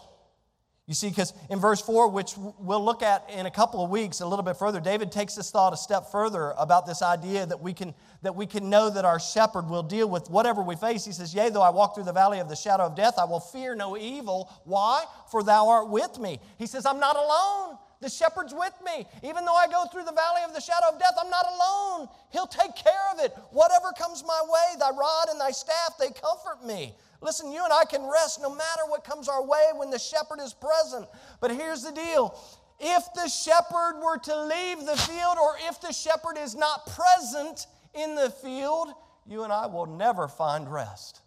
[0.87, 4.19] You see, because in verse 4, which we'll look at in a couple of weeks
[4.19, 7.59] a little bit further, David takes this thought a step further about this idea that
[7.59, 11.03] we can, that we can know that our shepherd will deal with whatever we face.
[11.03, 13.25] He says, Yea, though I walk through the valley of the shadow of death, I
[13.25, 14.53] will fear no evil.
[14.65, 15.05] Why?
[15.31, 16.39] For thou art with me.
[16.59, 17.79] He says, I'm not alone.
[18.01, 19.07] The shepherd's with me.
[19.23, 22.09] Even though I go through the valley of the shadow of death, I'm not alone.
[22.31, 23.35] He'll take care of it.
[23.49, 26.93] Whatever comes my way, thy rod and thy staff, they comfort me.
[27.25, 30.39] Listen, you and I can rest no matter what comes our way when the shepherd
[30.39, 31.07] is present.
[31.41, 32.39] But here's the deal
[32.79, 37.65] if the shepherd were to leave the field, or if the shepherd is not present
[37.95, 38.89] in the field,
[39.25, 41.21] you and I will never find rest.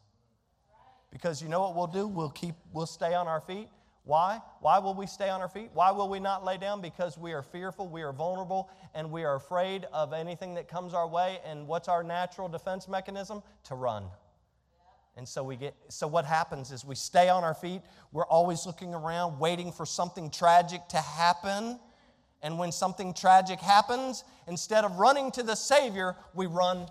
[1.10, 2.06] Because you know what we'll do?
[2.06, 3.68] We'll keep we'll stay on our feet.
[4.04, 4.40] Why?
[4.60, 5.70] Why will we stay on our feet?
[5.74, 6.80] Why will we not lay down?
[6.80, 10.94] Because we are fearful, we are vulnerable, and we are afraid of anything that comes
[10.94, 11.40] our way.
[11.44, 13.42] And what's our natural defense mechanism?
[13.64, 14.04] To run.
[15.18, 17.82] And so we get so what happens is we stay on our feet.
[18.12, 21.80] We're always looking around waiting for something tragic to happen.
[22.40, 26.86] And when something tragic happens, instead of running to the Savior, we run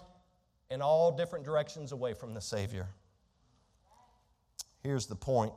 [0.69, 2.89] in all different directions away from the Savior.
[4.83, 5.53] Here's the point.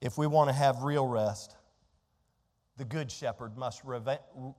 [0.00, 1.54] If we want to have real rest,
[2.78, 3.82] the Good Shepherd must,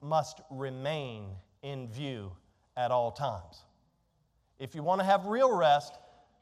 [0.04, 1.32] must remain
[1.64, 2.34] in view
[2.78, 3.64] at all times.
[4.60, 5.98] If you want to have real rest,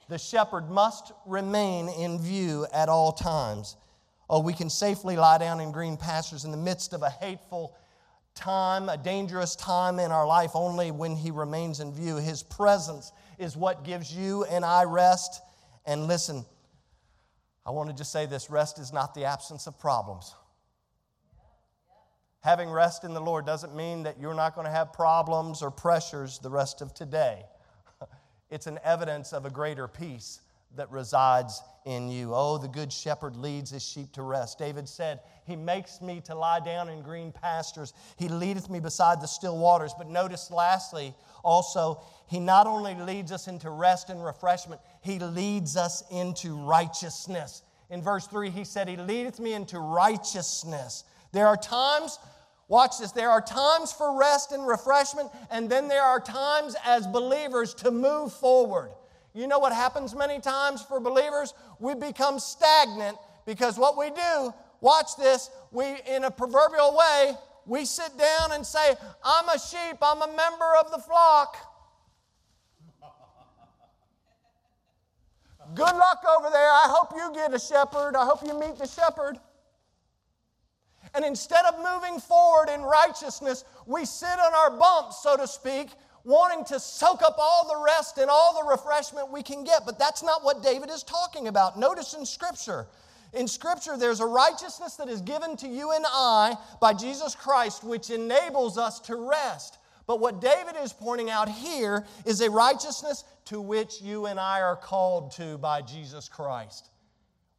[0.10, 3.78] the shepherd must remain in view at all times.
[4.28, 7.78] Oh, we can safely lie down in green pastures in the midst of a hateful
[8.34, 12.15] time, a dangerous time in our life, only when He remains in view.
[12.15, 15.41] His presence is what gives you and I rest.
[15.86, 16.43] And listen,
[17.65, 20.34] I want to just say this rest is not the absence of problems.
[22.41, 25.69] Having rest in the Lord doesn't mean that you're not going to have problems or
[25.69, 27.43] pressures the rest of today.
[28.50, 30.42] It's an evidence of a greater peace
[30.76, 32.34] that resides in you.
[32.34, 34.60] Oh, the good shepherd leads his sheep to rest.
[34.60, 37.94] David said, He makes me to lie down in green pastures.
[38.18, 39.94] He leadeth me beside the still waters.
[39.98, 45.76] But notice, lastly, also, He not only leads us into rest and refreshment, He leads
[45.76, 47.64] us into righteousness.
[47.90, 51.04] In verse 3, He said, He leadeth me into righteousness.
[51.32, 52.20] There are times
[52.70, 53.12] Watch this.
[53.12, 57.92] There are times for rest and refreshment, and then there are times as believers to
[57.92, 58.92] move forward.
[59.34, 61.56] You know what happens many times for believers?
[61.80, 67.34] We become stagnant because what we do, watch this, we, in a proverbial way,
[67.66, 71.58] we sit down and say, I'm a sheep, I'm a member of the flock.
[75.74, 76.70] Good luck over there.
[76.70, 78.15] I hope you get a shepherd.
[78.15, 79.40] I hope you meet the shepherd.
[81.14, 85.90] And instead of moving forward in righteousness, we sit on our bumps, so to speak,
[86.24, 89.86] wanting to soak up all the rest and all the refreshment we can get.
[89.86, 91.80] But that's not what David is talking about.
[91.80, 92.88] Notice in Scripture,
[93.34, 97.84] in Scripture, there's a righteousness that is given to you and I by Jesus Christ,
[97.84, 99.78] which enables us to rest.
[100.08, 104.62] But what David is pointing out here is a righteousness to which you and I
[104.62, 106.90] are called to by Jesus Christ.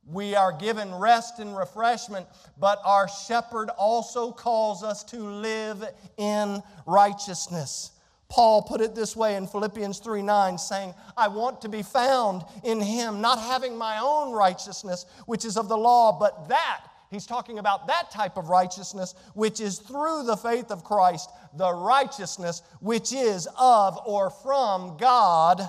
[0.06, 2.26] We are given rest and refreshment,
[2.58, 5.84] but our shepherd also calls us to live
[6.16, 7.92] in righteousness.
[8.28, 12.44] Paul put it this way in Philippians 3 9, saying, I want to be found
[12.64, 17.26] in him, not having my own righteousness, which is of the law, but that, he's
[17.26, 22.62] talking about that type of righteousness, which is through the faith of Christ, the righteousness
[22.80, 25.60] which is of or from God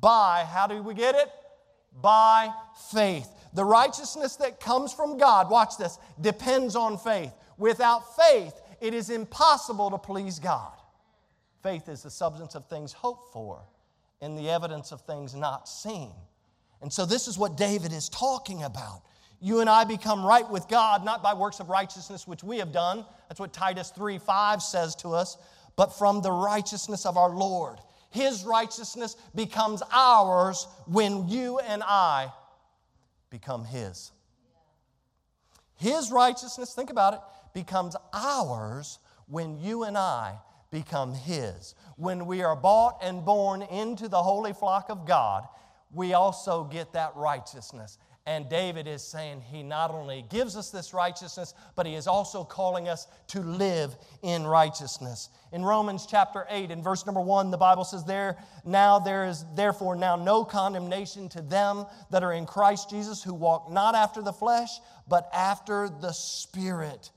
[0.00, 1.28] by, how do we get it?
[2.00, 2.50] By
[2.90, 3.28] faith.
[3.54, 7.32] The righteousness that comes from God, watch this, depends on faith.
[7.58, 10.72] Without faith, it is impossible to please God.
[11.62, 13.62] Faith is the substance of things hoped for
[14.20, 16.12] and the evidence of things not seen.
[16.80, 19.02] And so, this is what David is talking about.
[19.40, 22.72] You and I become right with God, not by works of righteousness which we have
[22.72, 23.04] done.
[23.28, 25.36] That's what Titus 3 5 says to us,
[25.76, 27.78] but from the righteousness of our Lord.
[28.10, 32.30] His righteousness becomes ours when you and I
[33.32, 34.12] become His.
[35.74, 37.20] His righteousness, think about it,
[37.52, 40.38] becomes ours when you and I
[40.70, 41.74] become His.
[41.96, 45.48] When we are bought and born into the holy flock of God,
[45.90, 47.98] we also get that righteousness.
[48.24, 52.44] And David is saying he not only gives us this righteousness, but he is also
[52.44, 55.28] calling us to live in righteousness.
[55.50, 59.44] In Romans chapter 8, in verse number 1, the Bible says, There now there is
[59.56, 64.22] therefore now no condemnation to them that are in Christ Jesus, who walk not after
[64.22, 64.70] the flesh,
[65.08, 67.10] but after the Spirit.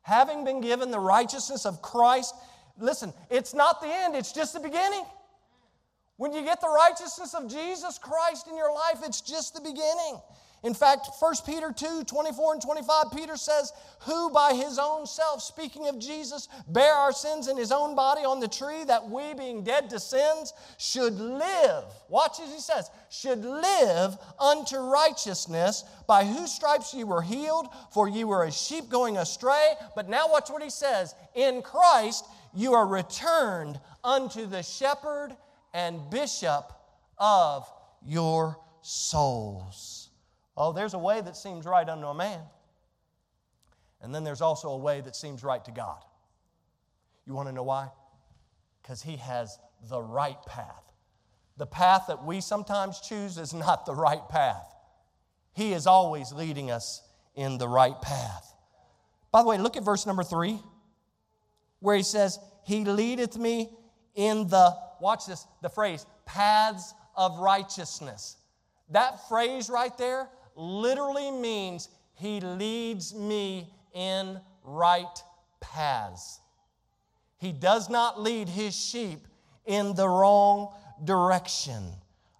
[0.00, 2.34] Having been given the righteousness of Christ,
[2.78, 5.04] listen, it's not the end, it's just the beginning.
[6.18, 10.20] When you get the righteousness of Jesus Christ in your life, it's just the beginning.
[10.64, 15.40] In fact, 1 Peter 2 24 and 25, Peter says, Who by his own self,
[15.40, 19.32] speaking of Jesus, bare our sins in his own body on the tree, that we,
[19.34, 21.84] being dead to sins, should live.
[22.08, 28.08] Watch as he says, should live unto righteousness, by whose stripes ye were healed, for
[28.08, 29.74] ye were as sheep going astray.
[29.94, 35.36] But now watch what he says In Christ you are returned unto the shepherd
[35.72, 36.72] and bishop
[37.18, 37.70] of
[38.04, 40.10] your souls.
[40.56, 42.40] Oh, there's a way that seems right unto a man.
[44.00, 46.02] And then there's also a way that seems right to God.
[47.26, 47.88] You want to know why?
[48.82, 49.58] Because He has
[49.88, 50.84] the right path.
[51.56, 54.74] The path that we sometimes choose is not the right path.
[55.52, 57.02] He is always leading us
[57.34, 58.54] in the right path.
[59.32, 60.60] By the way, look at verse number three,
[61.80, 63.70] where He says, He leadeth me
[64.14, 68.36] in the watch this, the phrase, paths of righteousness.
[68.90, 75.22] That phrase right there literally means he leads me in right
[75.60, 76.40] paths.
[77.38, 79.26] He does not lead his sheep
[79.66, 80.74] in the wrong
[81.04, 81.84] direction.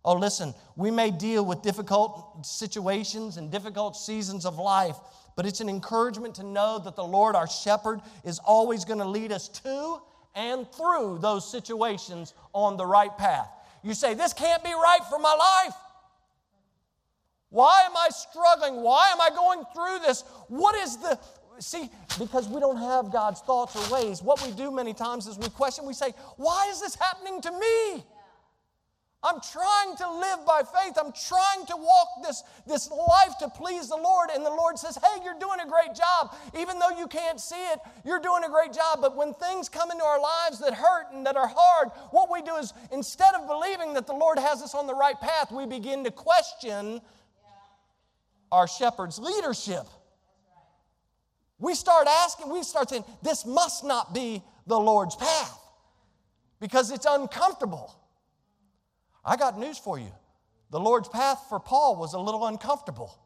[0.04, 4.96] Oh, listen, we may deal with difficult situations and difficult seasons of life,
[5.36, 9.04] but it's an encouragement to know that the Lord, our shepherd, is always going to
[9.04, 10.00] lead us to
[10.38, 13.50] and through those situations on the right path.
[13.82, 15.74] You say, This can't be right for my life.
[17.50, 18.82] Why am I struggling?
[18.82, 20.22] Why am I going through this?
[20.46, 21.18] What is the.
[21.58, 25.36] See, because we don't have God's thoughts or ways, what we do many times is
[25.36, 28.04] we question, we say, Why is this happening to me?
[29.20, 30.96] I'm trying to live by faith.
[30.96, 34.30] I'm trying to walk this, this life to please the Lord.
[34.32, 36.36] And the Lord says, Hey, you're doing a great job.
[36.56, 39.00] Even though you can't see it, you're doing a great job.
[39.00, 42.42] But when things come into our lives that hurt and that are hard, what we
[42.42, 45.66] do is instead of believing that the Lord has us on the right path, we
[45.66, 47.00] begin to question
[48.52, 49.86] our shepherd's leadership.
[51.58, 55.58] We start asking, we start saying, This must not be the Lord's path
[56.60, 57.96] because it's uncomfortable.
[59.28, 60.10] I got news for you.
[60.70, 63.18] The Lord's path for Paul was a little uncomfortable.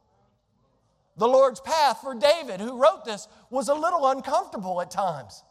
[1.16, 5.42] The Lord's path for David, who wrote this, was a little uncomfortable at times.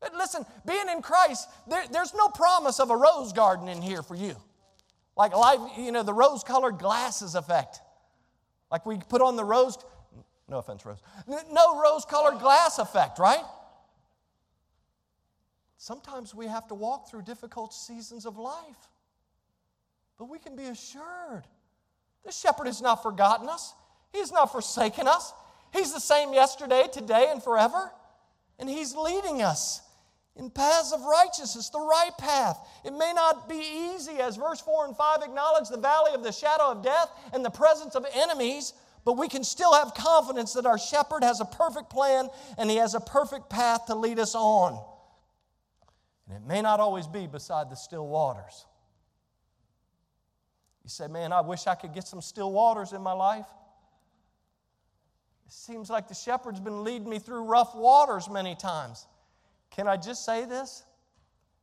[0.00, 4.02] But listen, being in Christ, there, there's no promise of a rose garden in here
[4.02, 4.34] for you.
[5.16, 7.80] Like life, you know, the rose colored glasses effect.
[8.72, 9.78] Like we put on the rose,
[10.48, 10.98] no offense, Rose,
[11.28, 13.44] no rose colored glass effect, right?
[15.76, 18.88] Sometimes we have to walk through difficult seasons of life.
[20.20, 21.44] But we can be assured
[22.26, 23.72] the shepherd has not forgotten us,
[24.12, 25.32] he has not forsaken us.
[25.72, 27.90] He's the same yesterday, today, and forever.
[28.58, 29.80] And he's leading us
[30.36, 32.58] in paths of righteousness, the right path.
[32.84, 36.32] It may not be easy, as verse 4 and 5 acknowledge the valley of the
[36.32, 38.74] shadow of death and the presence of enemies,
[39.06, 42.76] but we can still have confidence that our shepherd has a perfect plan and he
[42.76, 44.84] has a perfect path to lead us on.
[46.28, 48.66] And it may not always be beside the still waters.
[50.84, 53.46] You say, man, I wish I could get some still waters in my life.
[55.46, 59.06] It seems like the shepherd's been leading me through rough waters many times.
[59.70, 60.84] Can I just say this?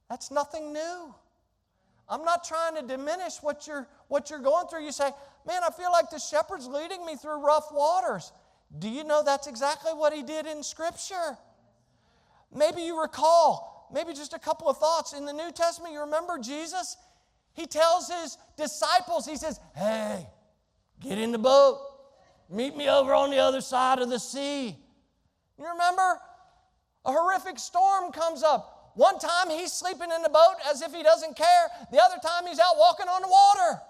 [0.09, 1.13] That's nothing new.
[2.09, 4.86] I'm not trying to diminish what you're, what you're going through.
[4.86, 5.11] You say,
[5.47, 8.34] Man, I feel like the shepherd's leading me through rough waters.
[8.80, 11.38] Do you know that's exactly what he did in Scripture?
[12.53, 15.13] Maybe you recall, maybe just a couple of thoughts.
[15.13, 16.97] In the New Testament, you remember Jesus?
[17.58, 20.28] He tells his disciples, He says, Hey,
[21.01, 21.82] get in the boat.
[22.49, 24.78] Meet me over on the other side of the sea.
[25.58, 26.20] You remember?
[27.03, 28.93] A horrific storm comes up.
[28.95, 32.47] One time he's sleeping in the boat as if he doesn't care, the other time
[32.47, 33.82] he's out walking on the water.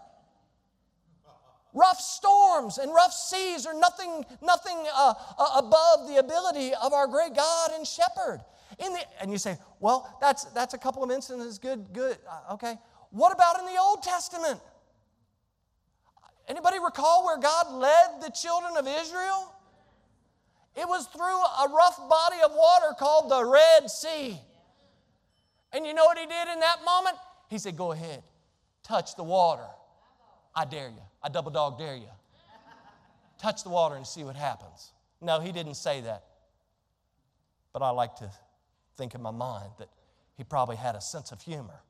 [1.74, 7.06] Rough storms and rough seas are nothing, nothing uh, uh, above the ability of our
[7.06, 8.40] great God and shepherd.
[8.80, 12.78] The, and you say, well, that's, that's a couple of instances, good, good, uh, okay.
[13.12, 14.60] What about in the Old Testament?
[16.48, 19.54] Anybody recall where God led the children of Israel?
[20.76, 24.40] It was through a rough body of water called the Red Sea.
[25.74, 27.16] And you know what he did in that moment?
[27.50, 28.24] He said, Go ahead,
[28.84, 29.66] touch the water.
[30.56, 31.02] I dare you.
[31.22, 32.10] I double dog dare you.
[33.38, 34.92] Touch the water and see what happens.
[35.22, 36.24] No, he didn't say that.
[37.74, 38.32] But I like to
[38.98, 39.90] think in my mind that
[40.36, 41.82] he probably had a sense of humor.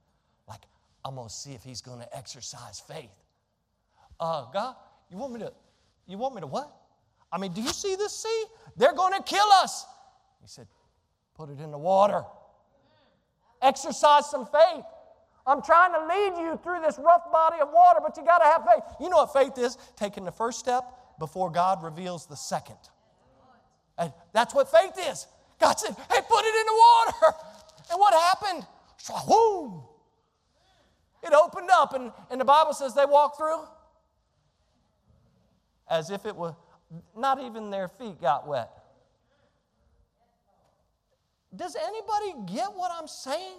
[1.05, 3.09] I'm going to see if he's going to exercise faith.
[4.19, 4.75] Uh, God,
[5.09, 5.53] you want me to,
[6.07, 6.71] you want me to what?
[7.31, 8.43] I mean, do you see this sea?
[8.77, 9.85] They're going to kill us.
[10.41, 10.67] He said,
[11.35, 12.23] put it in the water.
[13.61, 14.85] Exercise some faith.
[15.45, 18.45] I'm trying to lead you through this rough body of water, but you got to
[18.45, 18.83] have faith.
[18.99, 19.77] You know what faith is?
[19.95, 20.83] Taking the first step
[21.19, 22.77] before God reveals the second.
[23.97, 25.25] And that's what faith is.
[25.59, 27.37] God said, hey, put it in the water.
[27.89, 28.67] And what happened?
[29.09, 29.96] Whoa!
[31.27, 33.63] It opened up, and, and the Bible says they walked through
[35.89, 36.53] as if it was
[37.15, 38.69] not even their feet got wet.
[41.55, 43.57] Does anybody get what I'm saying?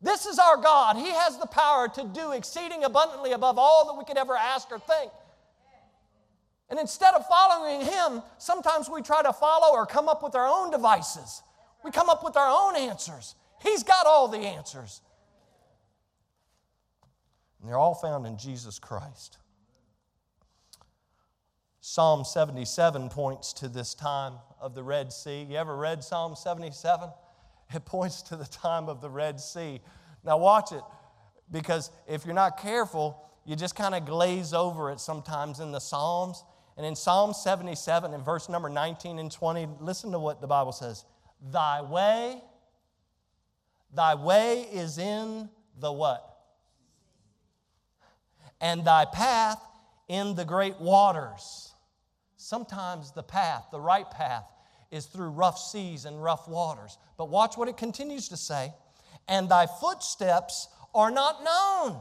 [0.00, 0.96] This is our God.
[0.96, 4.70] He has the power to do exceeding abundantly above all that we could ever ask
[4.70, 5.10] or think.
[6.68, 10.46] And instead of following Him, sometimes we try to follow or come up with our
[10.46, 11.42] own devices.
[11.84, 13.34] We come up with our own answers.
[13.62, 15.00] He's got all the answers.
[17.66, 19.38] And they're all found in Jesus Christ.
[21.80, 25.42] Psalm 77 points to this time of the Red Sea.
[25.42, 27.10] You ever read Psalm 77?
[27.74, 29.80] It points to the time of the Red Sea.
[30.22, 30.82] Now, watch it,
[31.50, 35.80] because if you're not careful, you just kind of glaze over it sometimes in the
[35.80, 36.44] Psalms.
[36.76, 40.70] And in Psalm 77, in verse number 19 and 20, listen to what the Bible
[40.70, 41.04] says
[41.50, 42.40] Thy way,
[43.92, 45.50] thy way is in
[45.80, 46.35] the what?
[48.60, 49.60] And thy path
[50.08, 51.72] in the great waters.
[52.36, 54.50] Sometimes the path, the right path,
[54.90, 56.96] is through rough seas and rough waters.
[57.18, 58.72] But watch what it continues to say
[59.28, 62.00] and thy footsteps are not known.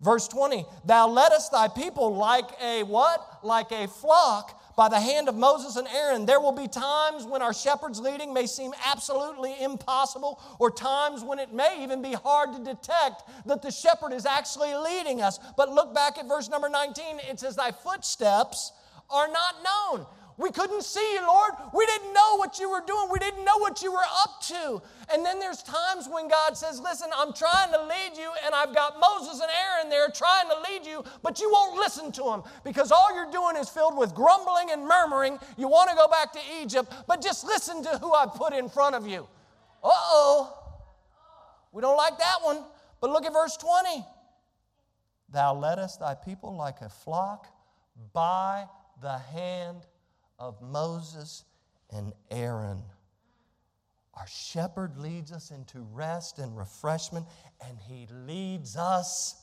[0.00, 3.40] Verse 20, thou leddest thy people like a what?
[3.42, 6.26] Like a flock by the hand of Moses and Aaron.
[6.26, 11.38] There will be times when our shepherd's leading may seem absolutely impossible, or times when
[11.38, 15.38] it may even be hard to detect that the shepherd is actually leading us.
[15.56, 17.20] But look back at verse number 19.
[17.28, 18.72] It says, Thy footsteps
[19.10, 20.06] are not known.
[20.42, 21.52] We couldn't see you, Lord.
[21.72, 23.08] We didn't know what you were doing.
[23.12, 24.82] We didn't know what you were up to.
[25.12, 28.74] And then there's times when God says, Listen, I'm trying to lead you, and I've
[28.74, 32.42] got Moses and Aaron there trying to lead you, but you won't listen to them
[32.64, 35.38] because all you're doing is filled with grumbling and murmuring.
[35.56, 38.68] You want to go back to Egypt, but just listen to who I've put in
[38.68, 39.28] front of you.
[39.84, 40.58] Uh oh.
[41.70, 42.64] We don't like that one.
[43.00, 44.04] But look at verse 20.
[45.30, 47.46] Thou leddest thy people like a flock
[48.12, 48.66] by
[49.00, 49.86] the hand
[50.42, 51.44] of Moses
[51.90, 52.82] and Aaron.
[54.14, 57.26] Our shepherd leads us into rest and refreshment,
[57.64, 59.36] and he leads us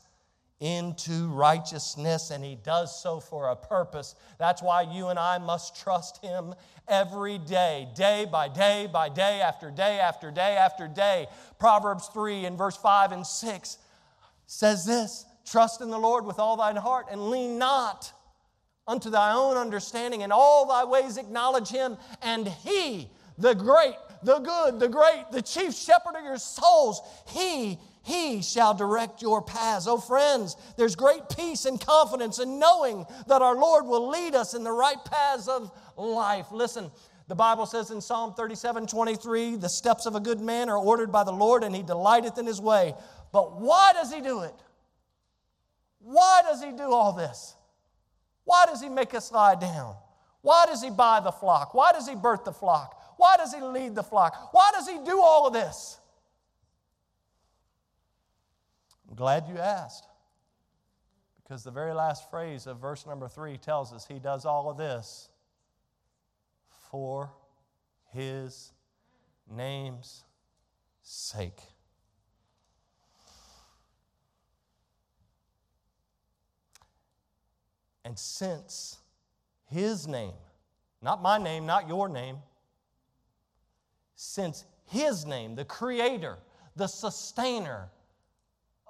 [0.60, 4.14] into righteousness, and he does so for a purpose.
[4.40, 6.54] That's why you and I must trust him
[6.86, 11.28] every day, day by day by day, after day after day after day.
[11.60, 13.78] Proverbs 3 and verse 5 and 6
[14.48, 18.12] says this Trust in the Lord with all thine heart and lean not
[18.90, 20.22] unto thy own understanding.
[20.22, 25.42] In all thy ways acknowledge him, and he, the great, the good, the great, the
[25.42, 29.88] chief shepherd of your souls, he he shall direct your paths.
[29.88, 34.56] Oh, friends, there's great peace and confidence in knowing that our Lord will lead us
[34.56, 36.48] in the right paths of life.
[36.52, 36.90] Listen,
[37.28, 41.12] the Bible says in Psalm 37 23, the steps of a good man are ordered
[41.12, 42.96] by the Lord, and he delighteth in his way.
[43.32, 44.56] But why does he do it?
[46.00, 47.56] Why does he do all this?
[48.50, 49.96] Why does He make us lie down?
[50.42, 51.76] Why does He buy the flock?
[51.76, 53.00] Why does He birth the flock?
[53.18, 54.50] Why does He lead the flock?
[54.52, 56.00] Why does He do all of this?
[59.08, 60.08] I'm glad you asked.
[61.44, 64.78] Because the very last phrase of verse number three tells us He does all of
[64.78, 65.30] this
[66.90, 67.30] for
[68.14, 68.72] His
[69.48, 70.24] name's
[71.04, 71.62] sake.
[78.06, 78.98] And since
[79.66, 80.34] his name,
[81.02, 82.38] not my name, not your name,
[84.16, 86.38] since his name, the creator,
[86.76, 87.90] the sustainer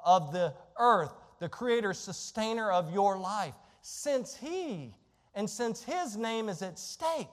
[0.03, 4.93] of the earth, the creator, sustainer of your life, since he
[5.35, 7.27] and since his name is at stake,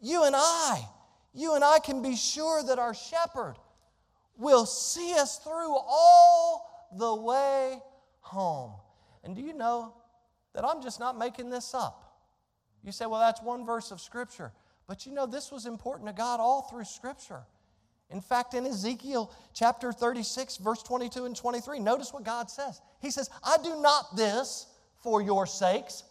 [0.00, 0.86] you and I,
[1.34, 3.56] you and I can be sure that our shepherd
[4.36, 7.80] will see us through all the way
[8.20, 8.72] home.
[9.24, 9.94] And do you know
[10.54, 12.08] that I'm just not making this up?
[12.84, 14.52] You say, well, that's one verse of Scripture.
[14.86, 17.42] But you know, this was important to God all through Scripture.
[18.10, 22.80] In fact, in Ezekiel chapter 36, verse 22 and 23, notice what God says.
[23.00, 26.04] He says, I do not this for your sakes.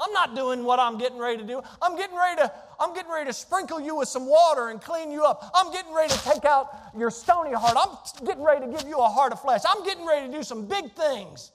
[0.00, 1.62] I'm not doing what I'm getting ready to do.
[1.80, 5.10] I'm getting ready to, I'm getting ready to sprinkle you with some water and clean
[5.10, 5.50] you up.
[5.54, 7.76] I'm getting ready to take out your stony heart.
[7.76, 9.62] I'm getting ready to give you a heart of flesh.
[9.68, 11.52] I'm getting ready to do some big things.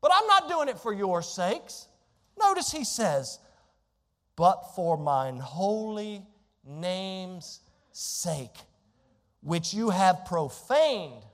[0.00, 1.88] But I'm not doing it for your sakes.
[2.38, 3.38] Notice he says,
[4.36, 6.22] but for mine holy
[6.64, 7.60] name's
[7.92, 8.56] sake,
[9.40, 11.24] which you have profaned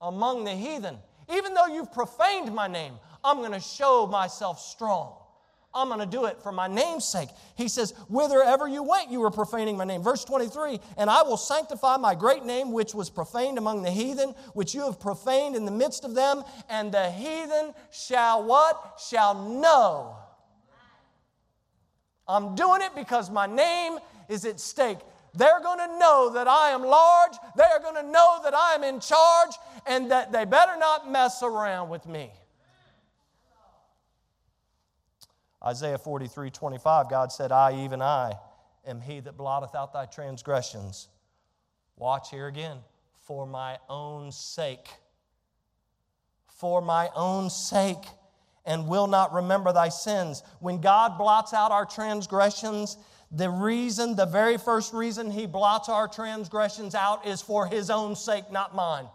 [0.00, 0.98] among the heathen.
[1.34, 2.94] Even though you've profaned my name,
[3.24, 5.16] I'm going to show myself strong.
[5.74, 7.28] I'm going to do it for my name's sake.
[7.56, 10.02] He says, Whithersoever you went, you were profaning my name.
[10.02, 14.34] Verse 23 And I will sanctify my great name, which was profaned among the heathen,
[14.52, 19.00] which you have profaned in the midst of them, and the heathen shall what?
[19.08, 20.16] Shall know.
[22.26, 23.98] I'm doing it because my name
[24.28, 24.98] is at stake.
[25.34, 27.32] They're going to know that I am large.
[27.56, 29.50] They are going to know that I am in charge
[29.86, 32.30] and that they better not mess around with me.
[35.64, 38.34] Isaiah 43 25, God said, I, even I,
[38.86, 41.08] am he that blotteth out thy transgressions.
[41.96, 42.78] Watch here again.
[43.20, 44.88] For my own sake.
[46.46, 48.04] For my own sake,
[48.66, 50.42] and will not remember thy sins.
[50.60, 52.96] When God blots out our transgressions,
[53.30, 58.14] the reason, the very first reason he blots our transgressions out is for his own
[58.14, 59.06] sake, not mine.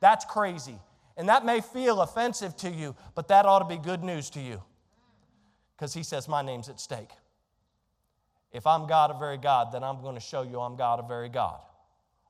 [0.00, 0.78] That's crazy.
[1.16, 4.40] And that may feel offensive to you, but that ought to be good news to
[4.40, 4.62] you
[5.76, 7.10] because he says, My name's at stake.
[8.52, 11.08] If I'm God of very God, then I'm going to show you I'm God of
[11.08, 11.60] very God.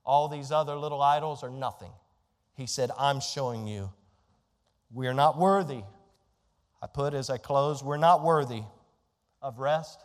[0.07, 1.93] All these other little idols are nothing.
[2.55, 3.91] He said, I'm showing you
[4.93, 5.83] we are not worthy.
[6.81, 8.63] I put as I close, we're not worthy
[9.43, 10.01] of rest.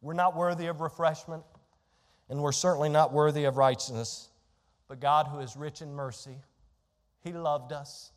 [0.00, 1.42] We're not worthy of refreshment.
[2.28, 4.28] And we're certainly not worthy of righteousness.
[4.88, 6.36] But God, who is rich in mercy,
[7.22, 8.12] He loved us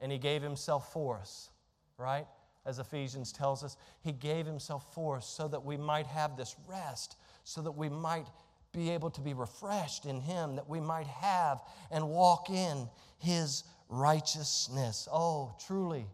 [0.00, 1.50] and He gave Himself for us,
[1.96, 2.26] right?
[2.66, 3.76] As Ephesians tells us.
[4.02, 7.88] He gave himself for us so that we might have this rest, so that we
[7.88, 8.26] might
[8.72, 12.88] be able to be refreshed in him, that we might have and walk in
[13.18, 15.08] his righteousness.
[15.10, 16.06] Oh, truly,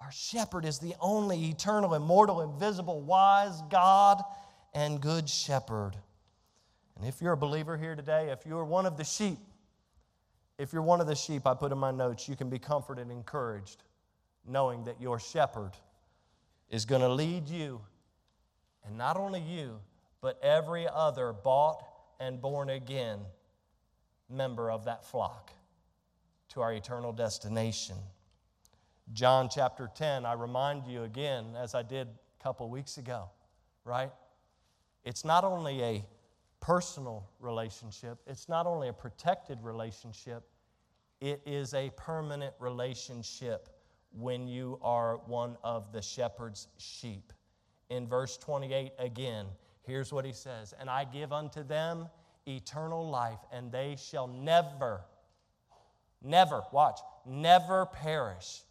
[0.00, 4.22] our shepherd is the only eternal, immortal, invisible, wise God
[4.74, 5.96] and good shepherd.
[6.96, 9.38] And if you're a believer here today, if you're one of the sheep,
[10.58, 13.02] if you're one of the sheep I put in my notes, you can be comforted
[13.02, 13.82] and encouraged
[14.48, 15.72] knowing that your shepherd
[16.70, 17.80] is going to lead you,
[18.84, 19.80] and not only you,
[20.20, 21.82] but every other bought
[22.20, 23.20] and born again
[24.28, 25.52] member of that flock
[26.50, 27.96] to our eternal destination.
[29.12, 33.30] John chapter 10, I remind you again, as I did a couple weeks ago,
[33.84, 34.10] right?
[35.04, 36.04] It's not only a
[36.60, 40.42] personal relationship, it's not only a protected relationship,
[41.20, 43.68] it is a permanent relationship
[44.18, 47.32] when you are one of the shepherd's sheep.
[47.90, 49.46] In verse 28 again,
[49.86, 52.08] here's what he says And I give unto them
[52.46, 55.02] eternal life, and they shall never,
[56.22, 58.62] never, watch, never perish,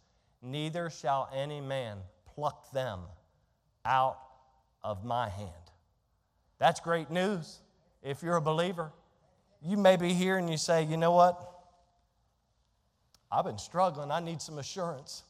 [0.42, 1.98] neither shall any man
[2.34, 3.00] pluck them
[3.84, 4.18] out
[4.82, 5.50] of my hand.
[6.58, 7.60] That's great news
[8.02, 8.92] if you're a believer.
[9.62, 11.44] You may be here and you say, you know what?
[13.30, 14.10] I've been struggling.
[14.10, 15.24] I need some assurance.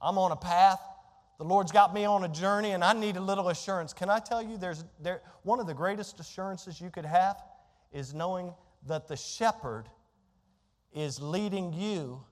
[0.00, 0.80] I'm on a path.
[1.38, 3.92] The Lord's got me on a journey and I need a little assurance.
[3.92, 7.36] Can I tell you, there's there, one of the greatest assurances you could have
[7.92, 8.52] is knowing
[8.86, 9.84] that the shepherd
[10.92, 12.22] is leading you,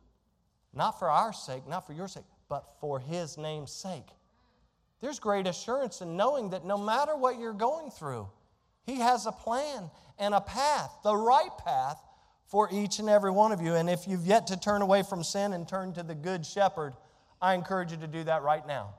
[0.75, 4.09] not for our sake, not for your sake, but for his name's sake.
[5.01, 8.29] There's great assurance in knowing that no matter what you're going through,
[8.85, 11.99] he has a plan and a path, the right path
[12.47, 13.75] for each and every one of you.
[13.75, 16.95] And if you've yet to turn away from sin and turn to the good shepherd,
[17.41, 18.95] I encourage you to do that right now.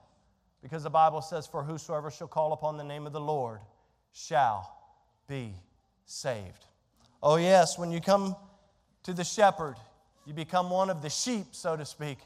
[0.62, 3.60] Because the Bible says, For whosoever shall call upon the name of the Lord
[4.12, 4.76] shall
[5.28, 5.54] be
[6.06, 6.66] saved.
[7.22, 8.36] Oh, yes, when you come
[9.04, 9.76] to the shepherd,
[10.26, 12.18] you become one of the sheep, so to speak.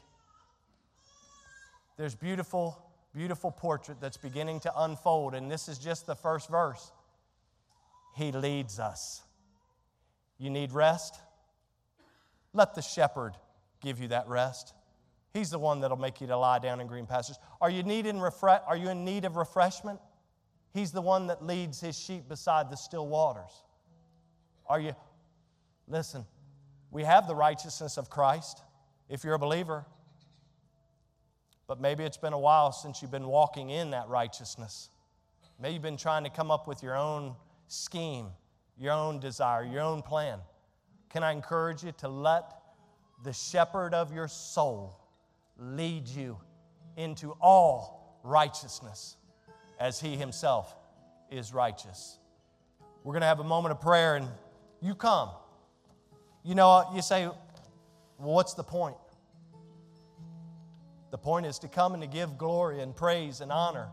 [1.96, 2.76] There's beautiful,
[3.14, 6.90] beautiful portrait that's beginning to unfold, and this is just the first verse.
[8.16, 9.22] He leads us.
[10.38, 11.18] You need rest?
[12.52, 13.34] Let the shepherd
[13.80, 14.74] give you that rest.
[15.34, 17.40] He's the one that'll make you to lie down in green pastures.
[17.60, 19.98] Are you, need in refre- are you in need of refreshment?
[20.72, 23.50] He's the one that leads his sheep beside the still waters.
[24.68, 24.94] Are you?
[25.88, 26.24] Listen,
[26.92, 28.62] we have the righteousness of Christ
[29.08, 29.84] if you're a believer.
[31.66, 34.88] But maybe it's been a while since you've been walking in that righteousness.
[35.60, 37.34] Maybe you've been trying to come up with your own
[37.66, 38.28] scheme,
[38.78, 40.38] your own desire, your own plan.
[41.08, 42.44] Can I encourage you to let
[43.24, 45.00] the shepherd of your soul
[45.58, 46.38] lead you
[46.96, 49.16] into all righteousness
[49.78, 50.74] as he himself
[51.30, 52.18] is righteous?
[53.02, 54.28] We're going to have a moment of prayer and
[54.80, 55.30] you come.
[56.42, 57.36] You know, you say, well,
[58.18, 58.96] what's the point?
[61.10, 63.88] The point is to come and to give glory and praise and honor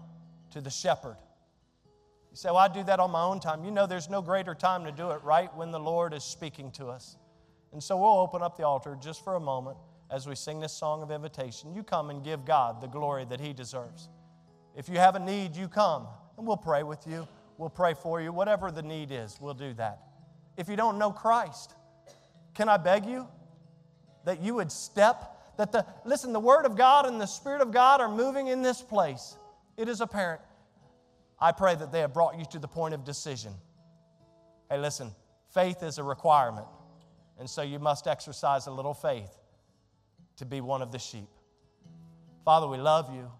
[0.51, 1.18] to the shepherd.
[2.32, 3.64] You say, Well, I do that on my own time.
[3.64, 6.72] You know, there's no greater time to do it right when the Lord is speaking
[6.72, 7.18] to us.
[7.74, 9.78] And so we'll open up the altar just for a moment
[10.12, 11.74] as we sing this song of invitation.
[11.74, 14.09] You come and give God the glory that He deserves.
[14.76, 16.07] If you have a need, you come
[16.38, 17.28] and we'll pray with you.
[17.57, 18.34] We'll pray for you.
[18.34, 19.99] Whatever the need is, we'll do that.
[20.57, 21.74] If you don't know Christ,
[22.53, 23.28] can I beg you
[24.26, 27.72] that you would step that the, listen, the Word of God and the Spirit of
[27.72, 29.36] God are moving in this place.
[29.78, 30.41] It is apparent.
[31.39, 33.53] I pray that they have brought you to the point of decision.
[34.70, 35.12] Hey, listen,
[35.53, 36.68] faith is a requirement.
[37.39, 39.41] And so you must exercise a little faith
[40.42, 41.30] to be one of the sheep.
[42.44, 43.32] Father, we love you.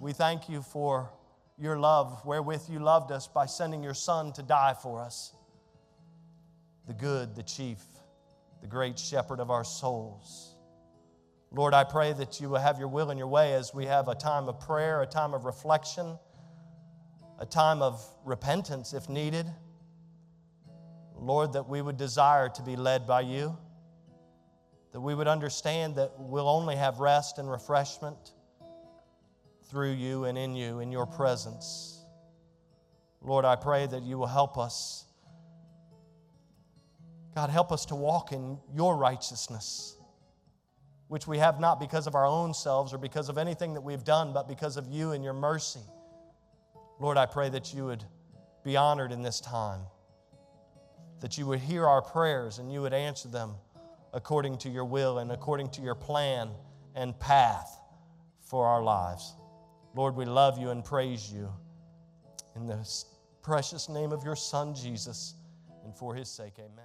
[0.00, 1.12] We thank you for
[1.56, 5.32] your love, wherewith you loved us by sending your Son to die for us.
[6.88, 7.78] The good, the chief,
[8.62, 10.56] the great shepherd of our souls.
[11.52, 14.08] Lord, I pray that you will have your will and your way as we have
[14.08, 16.18] a time of prayer, a time of reflection,
[17.38, 19.46] a time of repentance if needed.
[21.14, 23.56] Lord, that we would desire to be led by you,
[24.92, 28.32] that we would understand that we'll only have rest and refreshment
[29.70, 32.04] through you and in you, in your presence.
[33.20, 35.06] Lord, I pray that you will help us.
[37.34, 39.96] God, help us to walk in your righteousness
[41.12, 44.02] which we have not because of our own selves or because of anything that we've
[44.02, 45.82] done, but because of you and your mercy.
[46.98, 48.02] Lord, I pray that you would
[48.64, 49.82] be honored in this time,
[51.20, 53.56] that you would hear our prayers and you would answer them
[54.12, 56.50] according to your will and according to your plan
[56.94, 57.78] and path
[58.40, 59.34] for our lives.
[59.94, 61.52] Lord, we love you and praise you.
[62.56, 62.86] In the
[63.42, 65.34] precious name of your Son, Jesus,
[65.84, 66.84] and for his sake, amen.